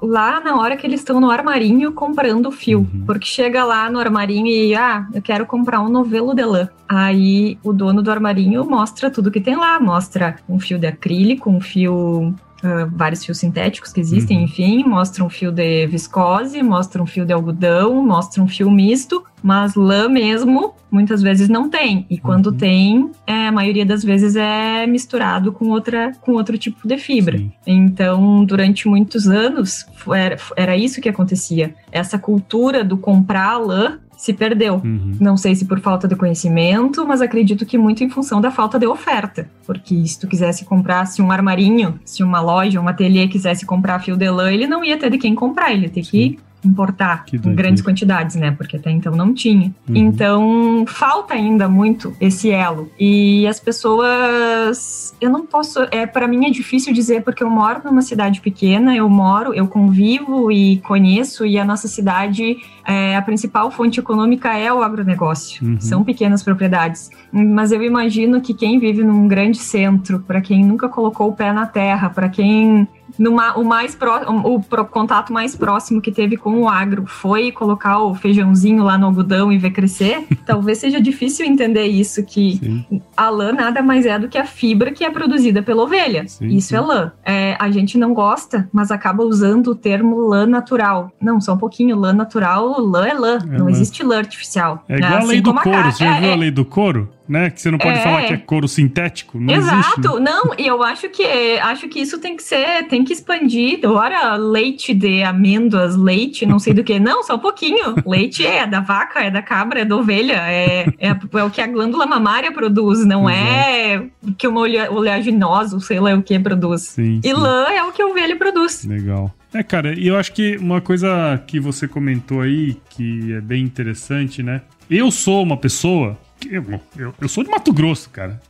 [0.00, 2.80] lá na hora que eles estão no armarinho comprando o fio.
[2.80, 3.04] Uhum.
[3.06, 6.68] Porque chega lá no armarinho e, ah, eu quero comprar um novelo de lã.
[6.88, 11.48] Aí o dono do armarinho mostra tudo que tem lá, mostra um fio de acrílico,
[11.48, 14.44] um fio Uh, vários fios sintéticos que existem, uhum.
[14.44, 19.22] enfim, mostra um fio de viscose, mostra um fio de algodão, mostra um fio misto,
[19.42, 22.06] mas lã mesmo muitas vezes não tem.
[22.08, 22.56] E quando uhum.
[22.56, 27.36] tem, é, a maioria das vezes é misturado com, outra, com outro tipo de fibra.
[27.36, 27.52] Sim.
[27.66, 31.74] Então, durante muitos anos, era, era isso que acontecia.
[31.92, 34.76] Essa cultura do comprar lã se perdeu.
[34.76, 35.16] Uhum.
[35.20, 38.78] Não sei se por falta de conhecimento, mas acredito que muito em função da falta
[38.78, 39.48] de oferta.
[39.66, 44.00] Porque se tu quisesse comprar, se um armarinho, se uma loja, um ateliê quisesse comprar
[44.00, 47.24] fio de lã, ele não ia ter de quem comprar, ele ia ter que importar
[47.32, 48.50] em grandes quantidades, né?
[48.50, 49.72] Porque até então não tinha.
[49.88, 49.96] Uhum.
[49.96, 52.90] Então, falta ainda muito esse elo.
[52.98, 57.80] E as pessoas, eu não posso, é para mim é difícil dizer porque eu moro
[57.84, 63.22] numa cidade pequena, eu moro, eu convivo e conheço e a nossa cidade é, a
[63.22, 65.66] principal fonte econômica é o agronegócio.
[65.66, 65.80] Uhum.
[65.80, 67.10] São pequenas propriedades.
[67.32, 71.52] Mas eu imagino que quem vive num grande centro, para quem nunca colocou o pé
[71.52, 72.86] na terra, para quem
[73.18, 77.50] numa, o mais pró, o, o, contato mais próximo que teve com o agro foi
[77.50, 82.56] colocar o feijãozinho lá no algodão e ver crescer, talvez seja difícil entender isso, que
[82.56, 83.02] sim.
[83.16, 86.26] a lã nada mais é do que a fibra que é produzida pela ovelha.
[86.26, 86.76] Sim, isso sim.
[86.76, 87.12] é lã.
[87.24, 91.10] É, a gente não gosta, mas acaba usando o termo lã natural.
[91.20, 93.70] Não, só um pouquinho, lã natural, lã é lã, é não lã.
[93.70, 94.84] existe lã artificial.
[94.88, 97.15] É igual assim a lei do couro, você já viu a é, lei do couro?
[97.28, 97.50] Né?
[97.50, 98.02] Que você não pode é.
[98.02, 99.38] falar que é couro sintético.
[99.38, 100.00] Não Exato.
[100.00, 100.30] Existe, né?
[100.30, 101.24] Não, e eu acho que
[101.58, 103.80] acho que isso tem que ser, tem que expandir.
[103.84, 106.98] Ora, leite de amêndoas, leite, não sei do que.
[106.98, 107.96] Não, só um pouquinho.
[108.06, 111.60] Leite é da vaca, é da cabra, é da ovelha, é, é, é o que
[111.60, 114.10] a glândula mamária produz, não é Exato.
[114.28, 116.82] é que uma oleaginosa, sei lá o que produz.
[116.82, 117.34] Sim, e sim.
[117.34, 118.84] lã é o que a ovelha produz.
[118.84, 119.34] Legal.
[119.52, 123.64] É, cara, e eu acho que uma coisa que você comentou aí, que é bem
[123.64, 124.60] interessante, né?
[124.90, 128.40] Eu sou uma pessoa eu, eu sou de Mato Grosso, cara.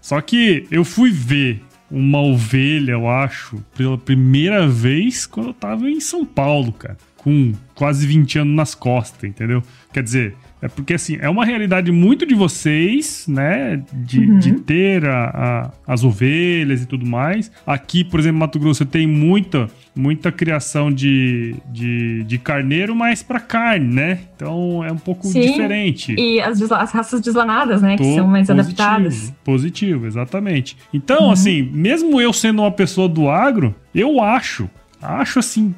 [0.00, 5.90] Só que eu fui ver uma ovelha, eu acho, pela primeira vez quando eu tava
[5.90, 6.96] em São Paulo, cara.
[7.16, 9.62] Com quase 20 anos nas costas, entendeu?
[9.92, 13.80] Quer dizer, é porque, assim, é uma realidade muito de vocês, né?
[13.92, 14.38] De, uhum.
[14.40, 17.52] de ter a, a, as ovelhas e tudo mais.
[17.64, 23.38] Aqui, por exemplo, Mato Grosso tem muita, muita criação de, de, de carneiro, mas para
[23.38, 24.18] carne, né?
[24.34, 26.16] Então é um pouco Sim, diferente.
[26.18, 27.96] E as, as raças deslanadas, né?
[27.96, 29.34] Tô que são mais positivo, adaptadas.
[29.44, 30.76] Positivo, exatamente.
[30.92, 31.30] Então, uhum.
[31.30, 34.68] assim, mesmo eu sendo uma pessoa do agro, eu acho,
[35.00, 35.72] acho assim,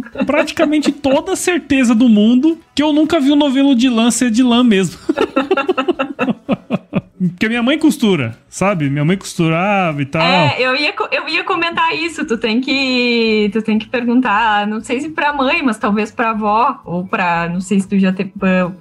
[0.00, 4.10] com praticamente toda a certeza do mundo que eu nunca vi um novelo de lã
[4.10, 4.98] ser de lã mesmo.
[7.28, 8.90] Porque minha mãe costura, sabe?
[8.90, 10.22] Minha mãe costurava e tal.
[10.22, 12.24] É, eu ia, eu ia comentar isso.
[12.26, 16.30] Tu tem que, tu tem que perguntar, não sei se pra mãe, mas talvez pra
[16.30, 18.32] avó, ou pra, não sei se tu já teve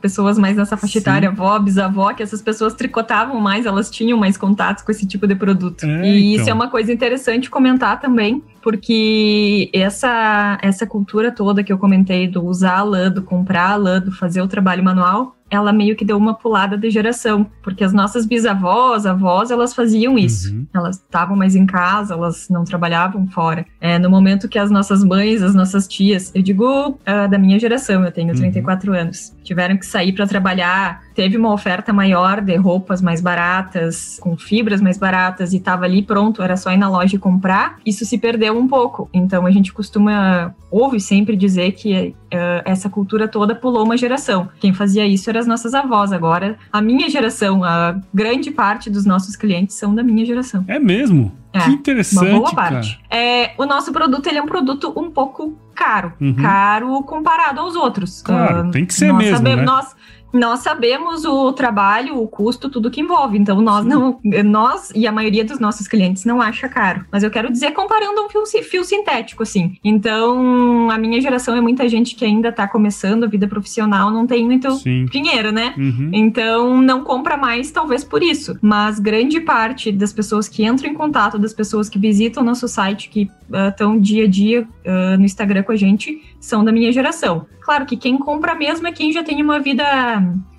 [0.01, 4.35] pessoas mais nessa faixa etária, avó, bisavó, que essas pessoas tricotavam mais, elas tinham mais
[4.35, 5.85] contatos com esse tipo de produto.
[5.85, 6.41] É, e então.
[6.41, 12.27] isso é uma coisa interessante comentar também, porque essa, essa cultura toda que eu comentei
[12.27, 15.95] do usar a lã, do comprar a lã, do fazer o trabalho manual, ela meio
[15.95, 20.51] que deu uma pulada de geração, porque as nossas bisavós, avós, elas faziam isso.
[20.51, 20.65] Uhum.
[20.73, 23.65] Elas estavam mais em casa, elas não trabalhavam fora.
[23.79, 27.59] É, no momento que as nossas mães, as nossas tias, eu digo uh, da minha
[27.59, 28.97] geração, eu tenho 34 uhum.
[28.97, 34.35] anos, tiveram que sair para trabalhar teve uma oferta maior de roupas mais baratas, com
[34.35, 38.05] fibras mais baratas e estava ali pronto, era só ir na loja e comprar, isso
[38.05, 39.09] se perdeu um pouco.
[39.13, 44.49] Então a gente costuma, ouve sempre dizer que uh, essa cultura toda pulou uma geração.
[44.59, 46.11] Quem fazia isso eram as nossas avós.
[46.11, 50.65] Agora, a minha geração, a grande parte dos nossos clientes são da minha geração.
[50.67, 51.31] É mesmo?
[51.53, 52.31] É, que interessante.
[52.31, 52.99] Uma boa parte.
[53.09, 56.13] É, o nosso produto ele é um produto um pouco caro.
[56.19, 56.35] Uhum.
[56.35, 58.21] Caro comparado aos outros.
[58.21, 59.37] Claro, uh, tem que ser mesmo.
[59.37, 59.65] Sabemos, né?
[59.65, 59.95] Nós,
[60.33, 63.37] nós sabemos o trabalho, o custo, tudo que envolve.
[63.37, 67.05] Então, nós não, nós e a maioria dos nossos clientes não acha caro.
[67.11, 69.77] Mas eu quero dizer comparando um fio, fio sintético, assim.
[69.83, 74.25] Então, a minha geração é muita gente que ainda está começando a vida profissional, não
[74.25, 75.05] tem muito Sim.
[75.05, 75.73] dinheiro, né?
[75.77, 76.09] Uhum.
[76.11, 78.57] Então, não compra mais, talvez por isso.
[78.61, 82.67] Mas grande parte das pessoas que entram em contato, das pessoas que visitam o nosso
[82.67, 83.29] site, que
[83.69, 87.45] estão uh, dia a dia uh, no Instagram com a gente, são da minha geração.
[87.61, 89.83] Claro que quem compra mesmo é quem já tem uma vida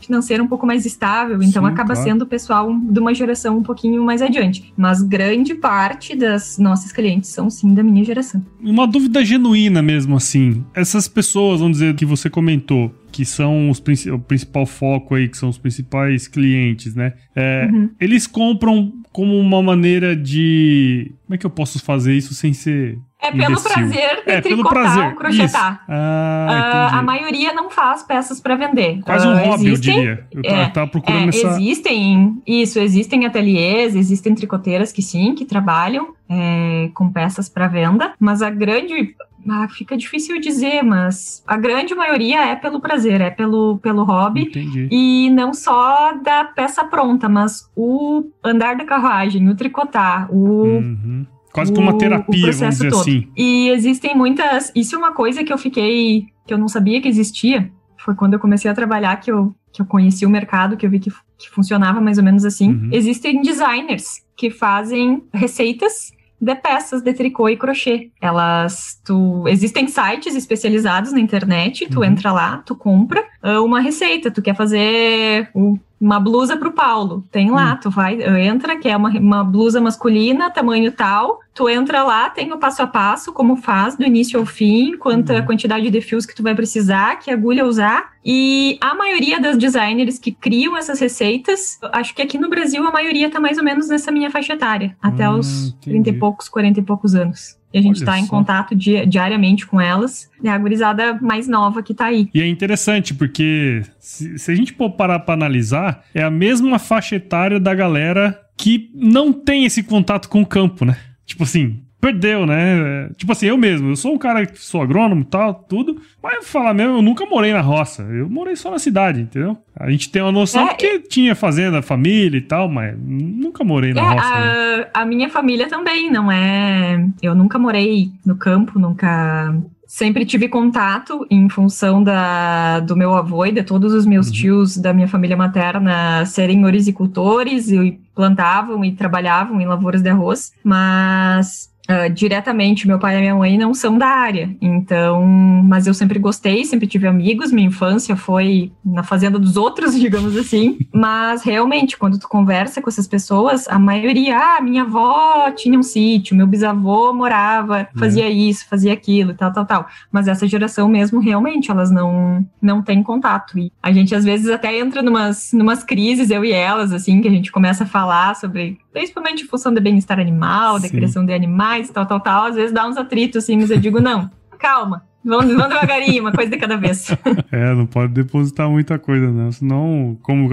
[0.00, 2.08] financeira um pouco mais estável, então Sim, acaba claro.
[2.08, 4.72] sendo o pessoal de uma geração um pouquinho mais adiante.
[4.76, 8.44] Mas grande parte das nossas clientes são sim da minha geração.
[8.60, 10.64] Uma dúvida genuína mesmo assim.
[10.74, 15.36] Essas pessoas, vamos dizer, que você comentou, que são os, o principal foco aí, que
[15.36, 17.14] são os principais clientes, né?
[17.34, 17.90] É, uhum.
[18.00, 21.12] Eles compram como uma maneira de.
[21.24, 23.70] Como é que eu posso fazer isso sem ser é pelo imbecil.
[23.70, 25.04] prazer de é, tricotar prazer.
[25.06, 25.84] ou crochetar.
[25.88, 29.00] Ah, uh, a maioria não faz peças para vender.
[29.02, 30.26] Quase um uh, hobby, existem, eu diria.
[30.32, 31.48] Eu é, tava procurando é, essa...
[31.48, 38.12] Existem, isso, existem ateliês, existem tricoteiras que sim, que trabalham é, com peças para venda,
[38.18, 39.14] mas a grande
[39.48, 44.42] ah, fica difícil dizer, mas a grande maioria é pelo prazer, é pelo, pelo hobby.
[44.42, 44.88] Entendi.
[44.90, 50.64] E não só da peça pronta, mas o andar da carruagem, o tricotar, o.
[50.64, 53.00] Uhum Quase que uma terapia, vamos dizer todo.
[53.02, 53.28] assim.
[53.36, 54.72] E existem muitas.
[54.74, 56.26] Isso é uma coisa que eu fiquei.
[56.44, 57.70] que eu não sabia que existia.
[57.96, 60.90] Foi quando eu comecei a trabalhar que eu, que eu conheci o mercado, que eu
[60.90, 62.70] vi que, que funcionava mais ou menos assim.
[62.70, 62.88] Uhum.
[62.90, 68.10] Existem designers que fazem receitas de peças de tricô e crochê.
[68.20, 72.04] Elas, tu, existem sites especializados na internet, tu uhum.
[72.04, 76.72] entra lá, tu compra uh, uma receita, tu quer fazer um uma blusa para o
[76.72, 77.24] Paulo.
[77.30, 77.78] Tem lá, hum.
[77.80, 81.40] tu vai, entra, que é uma, uma blusa masculina, tamanho tal.
[81.54, 85.36] Tu entra lá, tem o passo a passo, como faz, do início ao fim, quanta
[85.36, 85.46] uhum.
[85.46, 88.12] quantidade de fios que tu vai precisar, que agulha usar.
[88.22, 92.90] E a maioria das designers que criam essas receitas, acho que aqui no Brasil a
[92.90, 96.02] maioria tá mais ou menos nessa minha faixa etária, até hum, os entendi.
[96.02, 97.56] 30 e poucos, 40 e poucos anos.
[97.74, 100.30] E a gente está em contato di diariamente com elas.
[100.44, 102.30] É a gurizada mais nova que está aí.
[102.32, 106.78] E é interessante, porque se, se a gente for parar para analisar, é a mesma
[106.78, 110.96] faixa etária da galera que não tem esse contato com o campo, né?
[111.26, 113.08] Tipo assim, perdeu, né?
[113.16, 116.46] Tipo assim, eu mesmo, eu sou um cara que sou agrônomo e tal, tudo, mas
[116.46, 119.56] falar mesmo, eu nunca morei na roça, eu morei só na cidade, entendeu?
[119.74, 123.94] A gente tem uma noção é, que tinha fazenda, família e tal, mas nunca morei
[123.94, 124.34] na é, roça.
[124.34, 124.86] A, né?
[124.92, 127.06] a minha família também, não é.
[127.22, 129.54] Eu nunca morei no campo, nunca
[129.86, 134.32] sempre tive contato em função da, do meu avô e de todos os meus uhum.
[134.32, 140.52] tios da minha família materna serem orizicultores e plantavam e trabalhavam em lavouras de arroz,
[140.62, 145.92] mas Uh, diretamente, meu pai e minha mãe não são da área, então, mas eu
[145.92, 151.42] sempre gostei, sempre tive amigos, minha infância foi na fazenda dos outros, digamos assim, mas
[151.42, 156.34] realmente, quando tu conversa com essas pessoas, a maioria, ah, minha avó tinha um sítio,
[156.34, 158.30] meu bisavô morava, fazia é.
[158.30, 163.02] isso, fazia aquilo, tal, tal, tal, mas essa geração mesmo, realmente, elas não, não têm
[163.02, 167.20] contato, e a gente às vezes até entra numas, numas crises, eu e elas, assim,
[167.20, 171.26] que a gente começa a falar sobre principalmente em função do bem-estar animal, da criação
[171.26, 174.30] de animais, tal, tal, tal, às vezes dá uns atritos, assim, mas eu digo, não,
[174.58, 177.08] calma, Vamos, vamos devagarinho, uma coisa de cada vez.
[177.50, 179.50] É, não pode depositar muita coisa, né?
[179.52, 180.48] Senão, como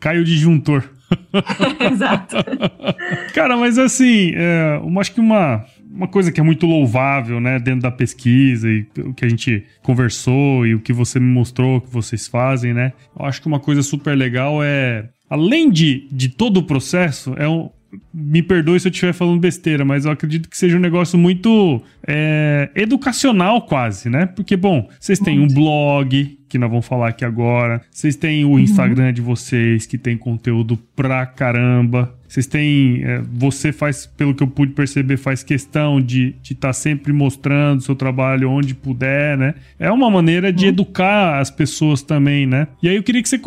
[0.00, 0.82] cai o disjuntor.
[1.92, 2.36] Exato.
[3.34, 7.82] Cara, mas assim, é, acho que uma, uma coisa que é muito louvável, né, dentro
[7.82, 11.92] da pesquisa e o que a gente conversou e o que você me mostrou que
[11.92, 12.92] vocês fazem, né?
[13.18, 17.48] Eu acho que uma coisa super legal é, além de, de todo o processo, é
[17.48, 17.70] um,
[18.12, 21.82] me perdoe se eu estiver falando besteira, mas eu acredito que seja um negócio muito
[22.06, 24.26] é, educacional quase, né?
[24.26, 27.80] Porque, bom, vocês têm um blog, que nós vamos falar aqui agora.
[27.90, 29.12] Vocês têm o Instagram uhum.
[29.14, 32.14] de vocês, que tem conteúdo pra caramba.
[32.28, 33.02] Vocês têm.
[33.02, 37.80] É, você faz, pelo que eu pude perceber, faz questão de estar tá sempre mostrando
[37.80, 39.54] seu trabalho onde puder, né?
[39.78, 40.70] É uma maneira de uhum.
[40.72, 42.68] educar as pessoas também, né?
[42.82, 43.40] E aí eu queria que você.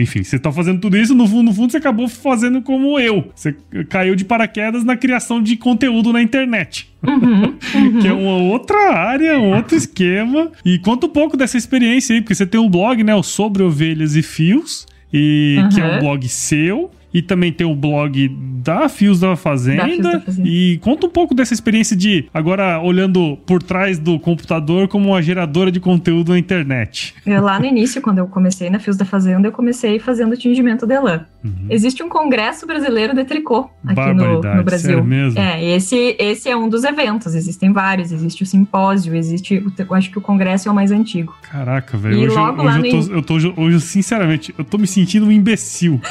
[0.00, 3.30] Enfim, você tá fazendo tudo isso, no fundo, no fundo, você acabou fazendo como eu.
[3.34, 3.54] Você
[3.90, 6.89] caiu de paraquedas na criação de conteúdo na internet.
[7.02, 7.98] Uhum, uhum.
[8.00, 10.50] que é uma outra área, um outro esquema.
[10.64, 13.14] E conta um pouco dessa experiência aí, porque você tem um blog, né?
[13.14, 15.68] O Sobre Ovelhas e Fios, e uhum.
[15.68, 16.90] que é um blog seu.
[17.12, 18.28] E também tem o blog
[18.62, 19.82] da Fios da Fazenda.
[19.82, 20.48] Da Fios da Fazenda.
[20.48, 25.20] E conta um pouco dessa experiência de, agora olhando por trás do computador, como uma
[25.20, 27.12] geradora de conteúdo na internet.
[27.26, 31.00] Lá no início, quando eu comecei na Fios da Fazenda, eu comecei fazendo tingimento de
[31.00, 31.26] lã.
[31.42, 31.66] Uhum.
[31.70, 35.04] Existe um congresso brasileiro de tricô aqui no, no, Brasil.
[35.36, 37.34] É, esse, esse é um dos eventos.
[37.34, 38.12] Existem vários.
[38.12, 39.64] Existe o simpósio, existe.
[39.78, 41.34] Eu acho que o congresso é o mais antigo.
[41.42, 42.20] Caraca, velho.
[42.20, 46.00] Hoje, hoje, eu, tô, eu tô, hoje, sinceramente, eu tô me sentindo um imbecil.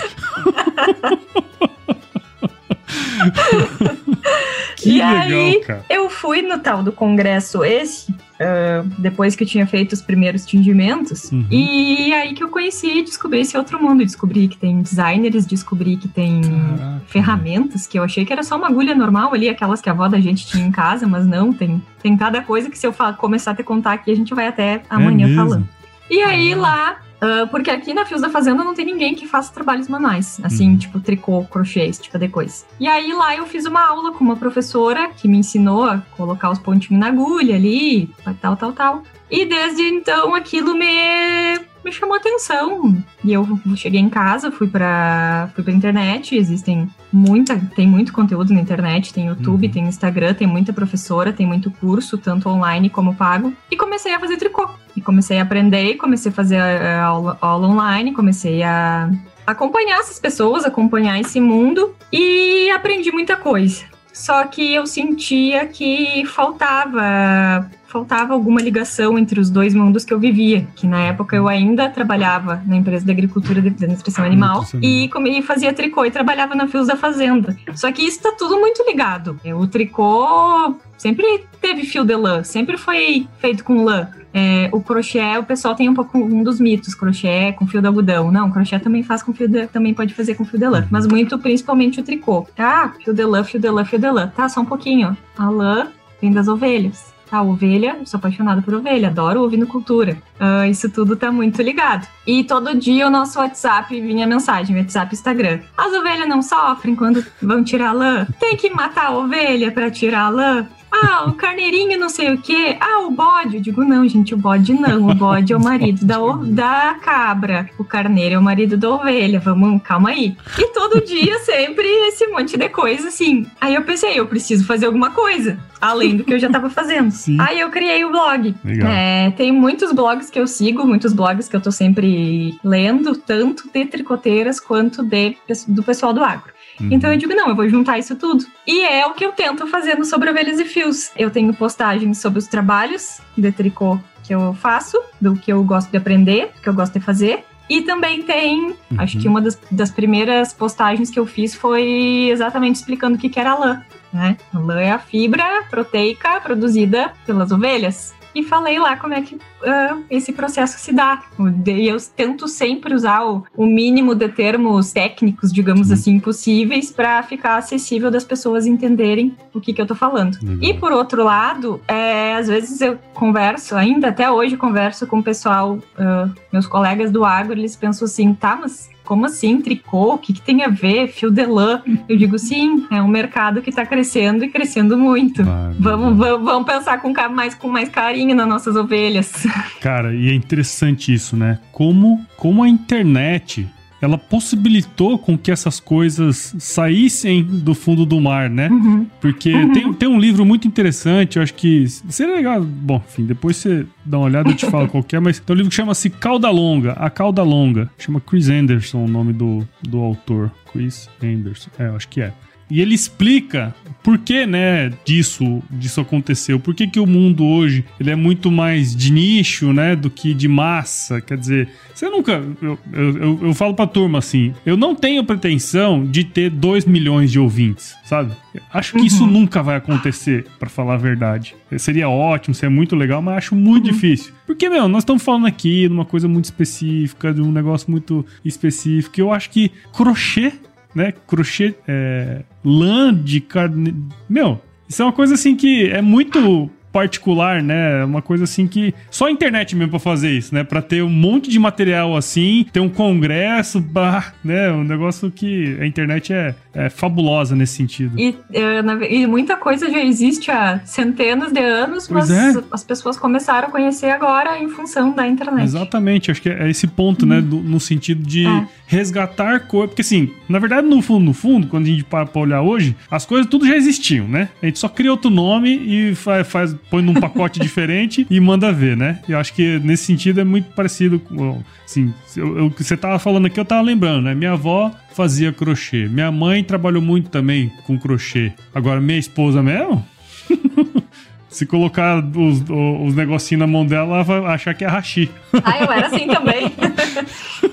[4.76, 5.86] que e legal, aí, cara.
[5.90, 10.46] eu fui no tal do congresso esse, uh, depois que eu tinha feito os primeiros
[10.46, 11.46] tingimentos, uhum.
[11.52, 14.04] e aí que eu conheci e descobri esse outro mundo.
[14.04, 17.02] Descobri que tem designers, descobri que tem Caraca.
[17.08, 20.08] ferramentas, que eu achei que era só uma agulha normal ali, aquelas que a avó
[20.08, 23.52] da gente tinha em casa, mas não, tem, tem cada coisa que se eu começar
[23.52, 25.68] a te contar aqui, a gente vai até amanhã é falando.
[26.10, 29.54] E aí lá Uh, porque aqui na Fios da Fazenda não tem ninguém que faça
[29.54, 30.78] trabalhos manuais, assim, uhum.
[30.78, 32.66] tipo tricô, crochê, esse tipo de coisa.
[32.80, 36.50] E aí lá eu fiz uma aula com uma professora que me ensinou a colocar
[36.50, 38.10] os pontinhos na agulha ali,
[38.42, 39.04] tal, tal, tal.
[39.30, 42.98] E desde então aquilo me, me chamou atenção.
[43.24, 48.54] E eu cheguei em casa, fui pra, fui pra internet, existem muita, tem muito conteúdo
[48.54, 49.74] na internet, tem YouTube, uhum.
[49.74, 53.54] tem Instagram, tem muita professora, tem muito curso, tanto online como pago.
[53.72, 54.70] E comecei a fazer tricô.
[54.96, 59.10] E comecei a aprender, comecei a fazer a aula, aula online, comecei a
[59.46, 63.86] acompanhar essas pessoas, acompanhar esse mundo e aprendi muita coisa.
[64.14, 70.20] Só que eu sentia que faltava faltava alguma ligação entre os dois mundos que eu
[70.20, 75.10] vivia, que na época eu ainda trabalhava na empresa de agricultura de nutrição animal e,
[75.26, 77.58] e fazia tricô e trabalhava na Fios da Fazenda.
[77.76, 79.40] Só que isso tá tudo muito ligado.
[79.56, 84.08] O tricô sempre teve fio de lã, sempre foi feito com lã.
[84.32, 87.88] É, o crochê, o pessoal tem um pouco um dos mitos, crochê com fio de
[87.88, 88.32] algodão.
[88.32, 91.08] Não, crochê também faz com fio de, também pode fazer com fio de lã, mas
[91.08, 92.48] muito principalmente o tricô.
[92.56, 94.28] Tá, fio de lã, fio de lã, fio de lã.
[94.28, 95.18] Tá, só um pouquinho.
[95.36, 95.88] A lã
[96.22, 97.10] vem das ovelhas.
[97.32, 100.18] A ovelha, sou apaixonada por ovelha, adoro ovinocultura.
[100.40, 102.08] Uh, isso tudo tá muito ligado.
[102.26, 105.60] E todo dia o nosso WhatsApp vinha mensagem, WhatsApp Instagram.
[105.78, 108.26] As ovelhas não sofrem quando vão tirar lã?
[108.40, 110.68] Tem que matar a ovelha para tirar lã?
[110.92, 112.78] Ah, o carneirinho não sei o quê.
[112.80, 113.58] Ah, o bode.
[113.58, 115.10] Eu digo, não, gente, o bode não.
[115.10, 117.70] O bode é o marido da, da cabra.
[117.78, 119.40] O carneiro é o marido da ovelha.
[119.40, 120.36] Vamos, calma aí.
[120.58, 123.46] E todo dia, sempre, esse monte de coisa, assim.
[123.62, 125.60] Aí eu pensei, eu preciso fazer alguma coisa.
[125.80, 127.12] Além do que eu já estava fazendo.
[127.12, 127.38] Sim.
[127.40, 128.54] Aí eu criei o blog.
[128.86, 133.70] É, tem muitos blogs que eu sigo, muitos blogs que eu tô sempre lendo, tanto
[133.72, 136.52] de tricoteiras quanto de, do pessoal do agro.
[136.80, 136.90] Uhum.
[136.92, 138.46] Então eu digo, não, eu vou juntar isso tudo.
[138.66, 141.12] E é o que eu tento fazer no Sobre Ovelhas e Fios.
[141.18, 145.90] Eu tenho postagens sobre os trabalhos de tricô que eu faço, do que eu gosto
[145.90, 147.44] de aprender, do que eu gosto de fazer.
[147.70, 148.76] E também tem, uhum.
[148.98, 153.30] acho que uma das, das, primeiras postagens que eu fiz foi exatamente explicando o que,
[153.30, 153.82] que era a lã.
[154.12, 154.38] Né?
[154.52, 159.36] A lã é a fibra proteica produzida pelas ovelhas e falei lá como é que
[159.36, 161.24] uh, esse processo se dá.
[161.66, 167.22] E eu tento sempre usar o, o mínimo de termos técnicos, digamos assim, possíveis para
[167.24, 170.38] ficar acessível das pessoas entenderem o que, que eu tô falando.
[170.62, 175.24] E por outro lado, é, às vezes eu converso, ainda até hoje converso com o
[175.24, 180.14] pessoal, uh, meus colegas do agro, eles pensam assim, tá, mas como assim tricô?
[180.14, 181.08] O que, que tem a ver?
[181.08, 181.82] Fio de lã?
[182.08, 185.44] Eu digo, sim, é um mercado que está crescendo e crescendo muito.
[185.80, 189.48] vamos, vamos, vamos pensar com mais, com mais carinho nas nossas ovelhas.
[189.82, 191.58] Cara, e é interessante isso, né?
[191.72, 193.68] Como, como a internet
[194.02, 198.70] ela possibilitou com que essas coisas saíssem do fundo do mar, né?
[198.70, 199.08] Uhum.
[199.20, 199.74] Porque uhum.
[199.74, 202.62] Tem, tem um livro muito interessante, eu acho que seria legal.
[202.62, 205.58] Bom, enfim, depois você dá uma olhada, eu te falo qual é, mas tem um
[205.58, 207.90] livro que chama-se Cauda Longa, A Cauda Longa.
[207.98, 210.52] Chama Chris Anderson o nome do, do autor.
[210.72, 212.34] Chris Anderson, é, eu acho que é.
[212.70, 216.60] E ele explica por que, né, disso, disso aconteceu.
[216.60, 220.34] Por que, que o mundo hoje ele é muito mais de nicho, né, do que
[220.34, 221.22] de massa.
[221.22, 222.44] Quer dizer, você nunca.
[222.62, 226.86] Eu, eu, eu, eu falo pra turma assim: eu não tenho pretensão de ter 2
[226.86, 228.32] milhões de ouvintes, sabe?
[228.74, 229.06] Acho que uhum.
[229.06, 231.56] isso nunca vai acontecer, para falar a verdade.
[231.78, 233.94] Seria ótimo, seria muito legal, mas acho muito uhum.
[233.94, 234.34] difícil.
[234.48, 238.26] Porque, meu, nós estamos falando aqui de uma coisa muito específica, de um negócio muito
[238.44, 239.20] específico.
[239.20, 240.54] Eu acho que crochê
[240.94, 241.14] né?
[241.28, 243.96] Crochê, é, lã de carne.
[244.30, 248.04] Meu, isso é uma coisa assim que é muito particular, né?
[248.04, 250.64] Uma coisa assim que só a internet mesmo para fazer isso, né?
[250.64, 254.72] Para ter um monte de material assim, ter um congresso, bah, né?
[254.72, 258.20] Um negócio que a internet é, é fabulosa nesse sentido.
[258.20, 262.64] E, é, e, muita coisa já existe há centenas de anos, pois mas é.
[262.72, 265.64] as pessoas começaram a conhecer agora em função da internet.
[265.64, 267.30] Exatamente, acho que é esse ponto, hum.
[267.30, 267.42] né?
[267.42, 268.68] Do, no sentido de é.
[268.88, 269.90] resgatar coisas.
[269.90, 272.96] Porque assim, na verdade, no fundo, no fundo, quando a gente para pra olhar hoje,
[273.10, 274.50] as coisas tudo já existiam, né?
[274.62, 278.72] A gente só cria outro nome e faz, faz põe num pacote diferente e manda
[278.72, 279.20] ver, né?
[279.28, 281.62] Eu acho que nesse sentido é muito parecido com.
[281.86, 284.36] Assim, o que você tava falando aqui, eu tava lembrando, né?
[284.36, 286.08] Minha avó fazia crochê.
[286.08, 288.54] Minha mãe trabalhou muito também com crochê.
[288.74, 290.06] Agora, minha esposa mesmo?
[291.50, 295.30] Se colocar os, os negocinhos na mão dela, ela vai achar que é hashi.
[295.64, 296.72] Ah, eu era assim também.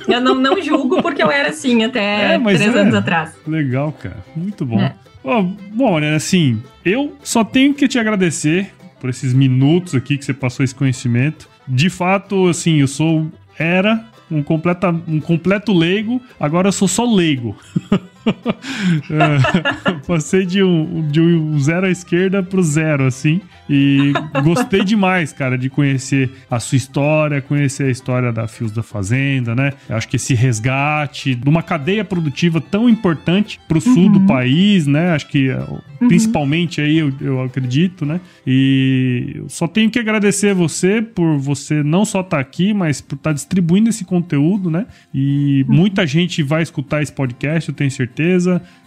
[0.08, 2.78] eu não, não julgo porque eu era assim até é, três é.
[2.78, 3.34] anos atrás.
[3.46, 4.24] Legal, cara.
[4.34, 4.80] Muito bom.
[4.80, 4.94] É.
[5.26, 10.24] Bom, bom, né, assim, eu só tenho que te agradecer por esses minutos aqui que
[10.24, 11.48] você passou esse conhecimento.
[11.66, 13.30] De fato, assim, eu sou.
[13.58, 17.56] Era um, completa, um completo leigo, agora eu sou só leigo.
[20.06, 23.40] passei de um, de um zero à esquerda pro zero, assim.
[23.68, 24.12] E
[24.44, 29.54] gostei demais, cara, de conhecer a sua história, conhecer a história da Fios da Fazenda,
[29.54, 29.72] né?
[29.88, 34.12] Eu acho que esse resgate de uma cadeia produtiva tão importante pro sul uhum.
[34.12, 35.12] do país, né?
[35.12, 35.58] Acho que eh,
[36.00, 36.08] uhum.
[36.08, 38.20] principalmente aí eu, eu acredito, né?
[38.46, 43.00] E eu só tenho que agradecer você por você não só estar tá aqui, mas
[43.00, 44.86] por estar tá distribuindo esse conteúdo, né?
[45.12, 45.74] E uhum.
[45.74, 48.15] muita gente vai escutar esse podcast, eu tenho certeza.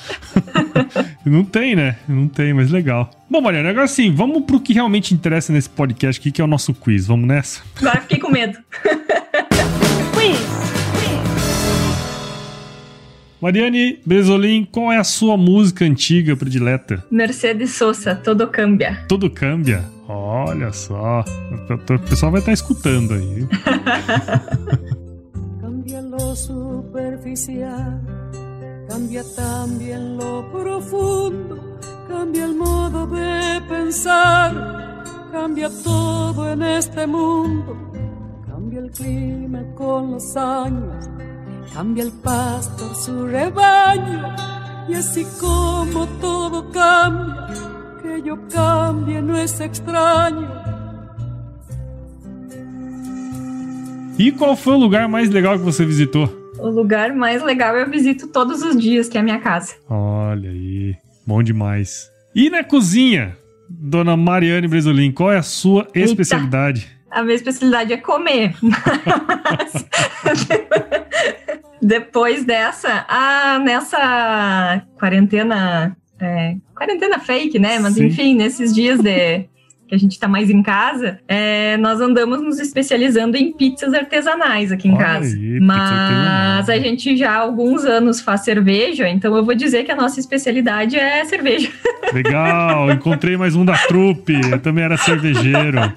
[1.26, 1.96] não tem, né?
[2.08, 3.10] Não tem, mas legal.
[3.30, 6.48] Bom, Mariana, agora sim, vamos pro que realmente interessa nesse podcast aqui, que é o
[6.48, 7.08] nosso quiz.
[7.08, 7.62] Vamos nessa?
[7.78, 8.58] Agora fiquei com medo.
[10.14, 10.81] quiz!
[13.42, 17.04] Mariane Bresolim, qual é a sua música antiga predileta?
[17.10, 19.04] Mercedes Sosa, Todo Cambia.
[19.08, 19.84] Todo Cambia?
[20.08, 21.26] Olha só.
[21.68, 23.48] O pessoal vai estar tá escutando aí.
[25.60, 28.00] cambia lo superficial,
[28.88, 37.76] cambia también lo profundo, cambia el modo de pensar, cambia todo en este mundo,
[38.48, 41.10] cambia el clima con los años
[41.74, 44.36] Cambia el pastor su rebaño
[44.90, 47.48] y así como todo cambia,
[48.02, 50.50] que yo cambie no es extraño.
[54.20, 56.30] E qual foi o lugar mais legal que você visitou?
[56.60, 59.74] O lugar mais legal eu visito todos os dias, que é a minha casa.
[59.90, 60.96] Olha aí,
[61.26, 62.08] bom demais.
[62.36, 63.36] E na cozinha,
[63.70, 66.10] dona Mariane Bresolim, qual é a sua Eita.
[66.10, 66.88] especialidade?
[67.10, 68.56] A minha especialidade é comer.
[71.82, 75.96] Depois dessa, ah, nessa quarentena.
[76.20, 77.80] É, quarentena fake, né?
[77.80, 78.06] Mas Sim.
[78.06, 79.50] enfim, nesses dias de
[79.92, 84.72] que a gente está mais em casa, é, nós andamos nos especializando em pizzas artesanais
[84.72, 85.36] aqui em Olha casa.
[85.36, 89.92] Aí, Mas a gente já há alguns anos faz cerveja, então eu vou dizer que
[89.92, 91.70] a nossa especialidade é cerveja.
[92.14, 95.80] Legal, encontrei mais um da trupe, eu também era cervejeiro.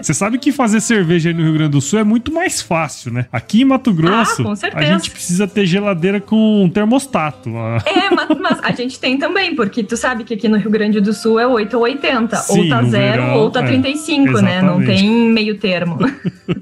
[0.00, 3.12] Você sabe que fazer cerveja aí no Rio Grande do Sul é muito mais fácil,
[3.12, 3.26] né?
[3.32, 7.50] Aqui em Mato Grosso, ah, a gente precisa ter geladeira com termostato.
[7.84, 11.00] É, mas, mas, a gente tem também, porque tu sabe que aqui no Rio Grande
[11.00, 11.95] do Sul é 8 ou 80.
[12.36, 14.62] Sim, ou tá 0 ou tá 35, é, né?
[14.62, 15.98] Não tem meio termo.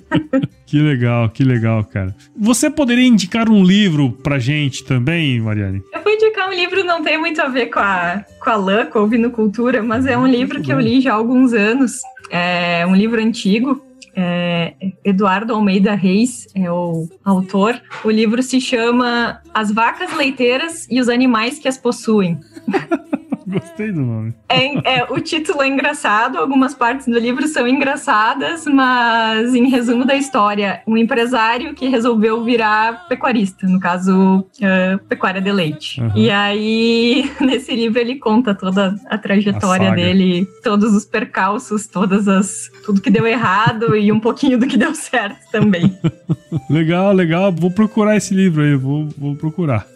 [0.66, 2.14] que legal, que legal, cara.
[2.36, 5.82] Você poderia indicar um livro pra gente também, Mariane?
[5.92, 8.86] Eu vou indicar um livro, não tem muito a ver com a, com a lã,
[8.86, 12.00] com a ovinocultura, mas é um livro que eu li já há alguns anos.
[12.30, 13.84] É um livro antigo,
[14.16, 14.74] é,
[15.04, 17.80] Eduardo Almeida Reis é o autor.
[18.04, 22.38] O livro se chama As Vacas Leiteiras e os Animais que as Possuem.
[23.54, 24.34] Gostei do nome.
[24.48, 30.04] É, é, o título é engraçado, algumas partes do livro são engraçadas, mas em resumo
[30.04, 36.00] da história, um empresário que resolveu virar pecuarista, no caso, uh, pecuária de leite.
[36.00, 36.12] Uhum.
[36.16, 42.26] E aí, nesse livro, ele conta toda a trajetória a dele, todos os percalços, todas
[42.26, 42.70] as.
[42.84, 45.96] tudo que deu errado e um pouquinho do que deu certo também.
[46.68, 47.52] legal, legal.
[47.52, 49.93] Vou procurar esse livro aí, vou, vou procurar.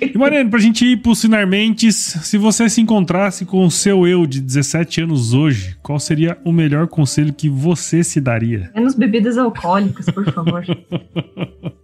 [0.00, 4.26] E Mariane, pra gente ir pro Sinarmentes, se você se encontrasse com o seu eu
[4.26, 8.70] de 17 anos hoje, qual seria o melhor conselho que você se daria?
[8.74, 10.64] Menos bebidas alcoólicas, por favor.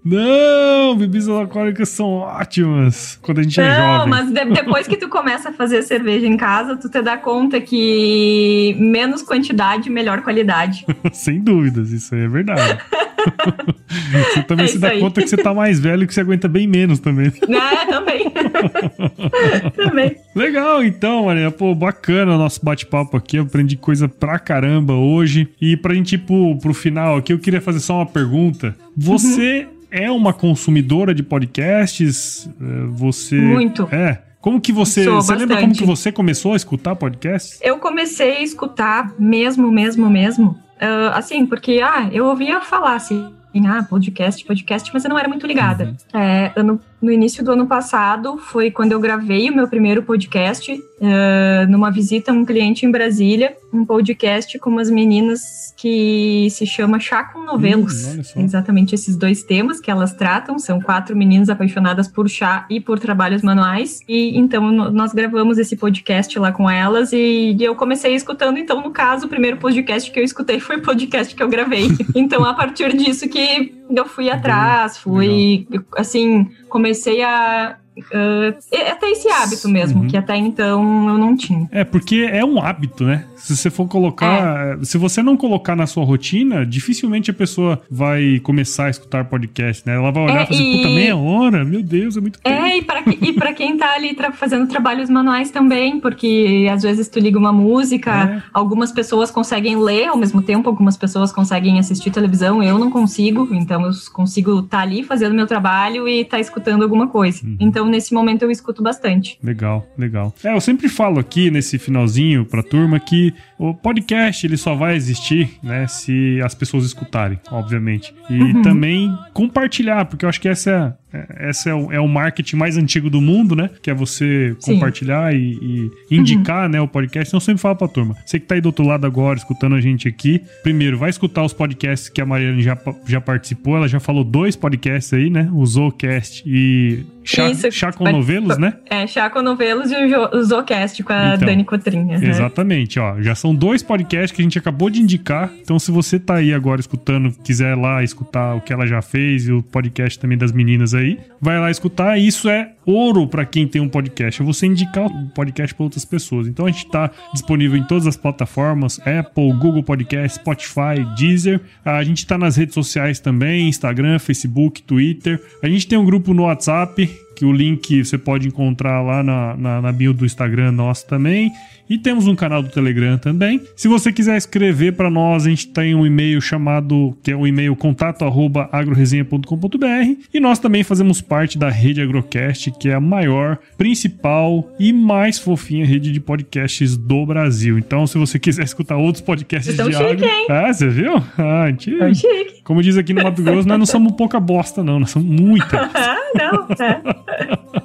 [0.05, 3.99] Não, bebidas alcoólicas são ótimas quando a gente Não, é jovem.
[3.99, 7.17] Não, mas de depois que tu começa a fazer cerveja em casa, tu te dá
[7.17, 10.87] conta que menos quantidade, melhor qualidade.
[11.13, 12.79] Sem dúvidas, isso aí é verdade.
[14.33, 15.01] você também é se dá aí.
[15.01, 17.30] conta que você tá mais velho e que você aguenta bem menos também.
[17.49, 18.31] É, também.
[19.77, 20.17] também.
[20.35, 21.51] Legal, então, Maria.
[21.51, 23.37] Pô, bacana o nosso bate-papo aqui.
[23.37, 25.49] Eu aprendi coisa pra caramba hoje.
[25.61, 28.75] E pra gente ir pro, pro final aqui, eu queria fazer só uma pergunta.
[28.97, 29.89] Você uhum.
[29.91, 32.49] é uma consumidora de podcasts?
[32.61, 33.37] É, você.
[33.37, 33.89] Muito.
[33.93, 34.23] É.
[34.41, 35.05] Como que você.
[35.05, 35.41] Sou você bastante.
[35.41, 37.59] lembra como que você começou a escutar podcasts?
[37.63, 43.31] Eu comecei a escutar mesmo, mesmo, mesmo uh, assim, porque, ah, eu ouvia falar, assim,
[43.67, 45.95] ah, podcast, podcast, mas eu não era muito ligada.
[46.15, 46.21] Uhum.
[46.21, 50.81] É, ano, no início do ano passado foi quando eu gravei o meu primeiro podcast,
[51.01, 56.67] uh, numa visita a um cliente em Brasília, um podcast com umas meninas que se
[56.67, 58.07] chama Chá com Novelos.
[58.37, 62.81] Hum, Exatamente esses dois temas que elas tratam, são quatro meninas apaixonadas por chá e
[62.81, 64.01] por trabalhos manuais.
[64.07, 68.91] E então nós gravamos esse podcast lá com elas e eu comecei escutando, então, no
[68.91, 71.89] caso, o primeiro podcast que eu escutei foi o podcast que eu gravei.
[72.15, 77.77] então, a partir disso que eu fui atrás, fui, assim, comecei a
[78.13, 78.57] Uh,
[78.91, 80.09] até esse hábito mesmo, uhum.
[80.09, 81.69] que até então eu não tinha.
[81.73, 83.25] É, porque é um hábito, né?
[83.37, 84.79] Se você for colocar.
[84.81, 84.85] É.
[84.85, 89.83] Se você não colocar na sua rotina, dificilmente a pessoa vai começar a escutar podcast,
[89.87, 89.97] né?
[89.97, 90.77] Ela vai olhar é, e fazer, e...
[90.77, 91.65] puta, meia hora?
[91.65, 92.65] Meu Deus, é muito é, tempo.
[92.65, 96.83] É, e pra, e pra quem tá ali tra fazendo trabalhos manuais também, porque às
[96.83, 98.43] vezes tu liga uma música, é.
[98.53, 103.49] algumas pessoas conseguem ler ao mesmo tempo, algumas pessoas conseguem assistir televisão, eu não consigo,
[103.53, 107.45] então eu consigo estar tá ali fazendo meu trabalho e estar tá escutando alguma coisa.
[107.45, 107.57] Uhum.
[107.61, 109.39] Então, nesse momento, eu escuto bastante.
[109.43, 110.35] Legal, legal.
[110.43, 114.97] É, eu sempre falo aqui nesse finalzinho pra turma que o podcast ele só vai
[114.97, 118.15] existir, né, se as pessoas escutarem, obviamente.
[118.29, 118.63] E uhum.
[118.63, 122.77] também compartilhar, porque eu acho que essa é, esse é o, é o marketing mais
[122.77, 123.69] antigo do mundo, né?
[123.83, 124.75] Que é você Sim.
[124.75, 126.73] compartilhar e, e indicar, uhum.
[126.73, 127.29] né, o podcast.
[127.29, 128.17] Então eu sempre falo pra turma.
[128.25, 131.45] Você que tá aí do outro lado agora, escutando a gente aqui, primeiro, vai escutar
[131.45, 133.77] os podcasts que a Mariana já, já participou.
[133.77, 135.51] Ela já falou dois podcasts aí, né?
[135.53, 138.75] O Zoocast e Chá, Isso, chá com novelos, né?
[138.89, 142.19] É, Chá com novelos e o Zoocast com a então, Dani Cotrinha.
[142.19, 142.29] Né?
[142.29, 143.21] Exatamente, ó.
[143.21, 145.51] Já são dois podcasts que a gente acabou de indicar.
[145.63, 149.49] Então, se você tá aí agora escutando, quiser lá escutar o que ela já fez
[149.49, 152.19] e o podcast também das meninas aí, vai lá escutar.
[152.19, 154.43] Isso é ouro para quem tem um podcast.
[154.43, 156.47] É você indicar o podcast para outras pessoas.
[156.47, 161.61] Então, a gente tá disponível em todas as plataformas: Apple, Google Podcast, Spotify, Deezer.
[161.85, 165.41] A gente tá nas redes sociais também: Instagram, Facebook, Twitter.
[165.63, 167.09] A gente tem um grupo no WhatsApp
[167.41, 171.51] que o link você pode encontrar lá na, na, na bio do Instagram nosso também.
[171.91, 173.61] E temos um canal do Telegram também.
[173.75, 177.45] Se você quiser escrever para nós, a gente tem um e-mail chamado, que é o
[177.45, 184.73] e-mail contato@agroresenha.com.br, e nós também fazemos parte da rede Agrocast, que é a maior, principal
[184.79, 187.77] e mais fofinha rede de podcasts do Brasil.
[187.77, 190.47] Então, se você quiser escutar outros podcasts de chique, agro, hein?
[190.49, 191.17] ah, você viu?
[191.37, 192.63] Ah, gente, chique.
[192.63, 195.91] Como diz aqui no Mato Grosso, nós não somos pouca bosta não, nós somos muita.
[196.39, 197.03] não, é.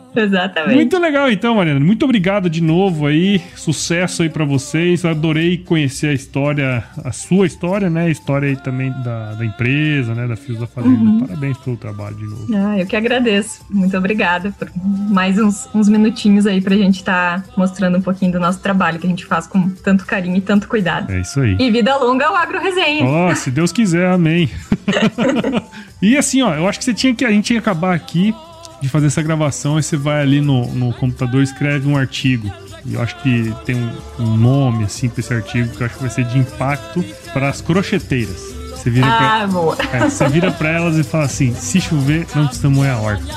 [0.22, 0.76] Exatamente.
[0.76, 1.80] Muito legal então, Mariana.
[1.80, 3.42] Muito obrigado de novo aí.
[3.56, 5.04] Sucesso aí para vocês.
[5.06, 8.06] Adorei conhecer a história, a sua história, né?
[8.06, 10.28] A história aí também da, da empresa, né?
[10.28, 10.96] Da Fios da Fazenda.
[10.96, 11.20] Uhum.
[11.20, 12.48] Parabéns pelo trabalho de novo.
[12.56, 13.66] Ah, eu que agradeço.
[13.70, 14.70] Muito obrigada por
[15.10, 19.00] mais uns, uns minutinhos aí pra gente estar tá mostrando um pouquinho do nosso trabalho
[19.00, 21.12] que a gente faz com tanto carinho e tanto cuidado.
[21.12, 21.56] É isso aí.
[21.60, 23.06] E vida longa ao Agro Resenha.
[23.06, 24.50] Ó, oh, se Deus quiser, amém.
[26.02, 28.34] e assim, ó, eu acho que você tinha que a gente ia acabar aqui
[28.82, 32.52] de fazer essa gravação, aí você vai ali no, no computador e escreve um artigo.
[32.86, 33.76] E eu acho que tem
[34.20, 37.04] um, nome assim para esse artigo que eu acho que vai ser de impacto
[37.34, 38.40] para as crocheteiras.
[38.76, 39.98] Você vira ah, pra.
[39.98, 43.26] É, você vira para elas e fala assim: se chover, não precisa moer a horta.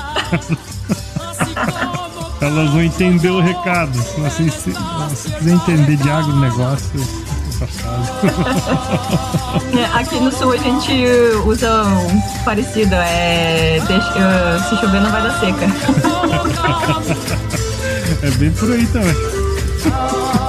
[2.39, 3.97] elas vão entender o recado.
[4.25, 4.71] Assim, se,
[5.15, 6.99] se quiser entender de agronegócio,
[9.93, 10.91] aqui no sul a gente
[11.45, 15.65] usa um parecido, é deixa, se chover não vai dar seca.
[18.25, 19.15] é bem por aí também.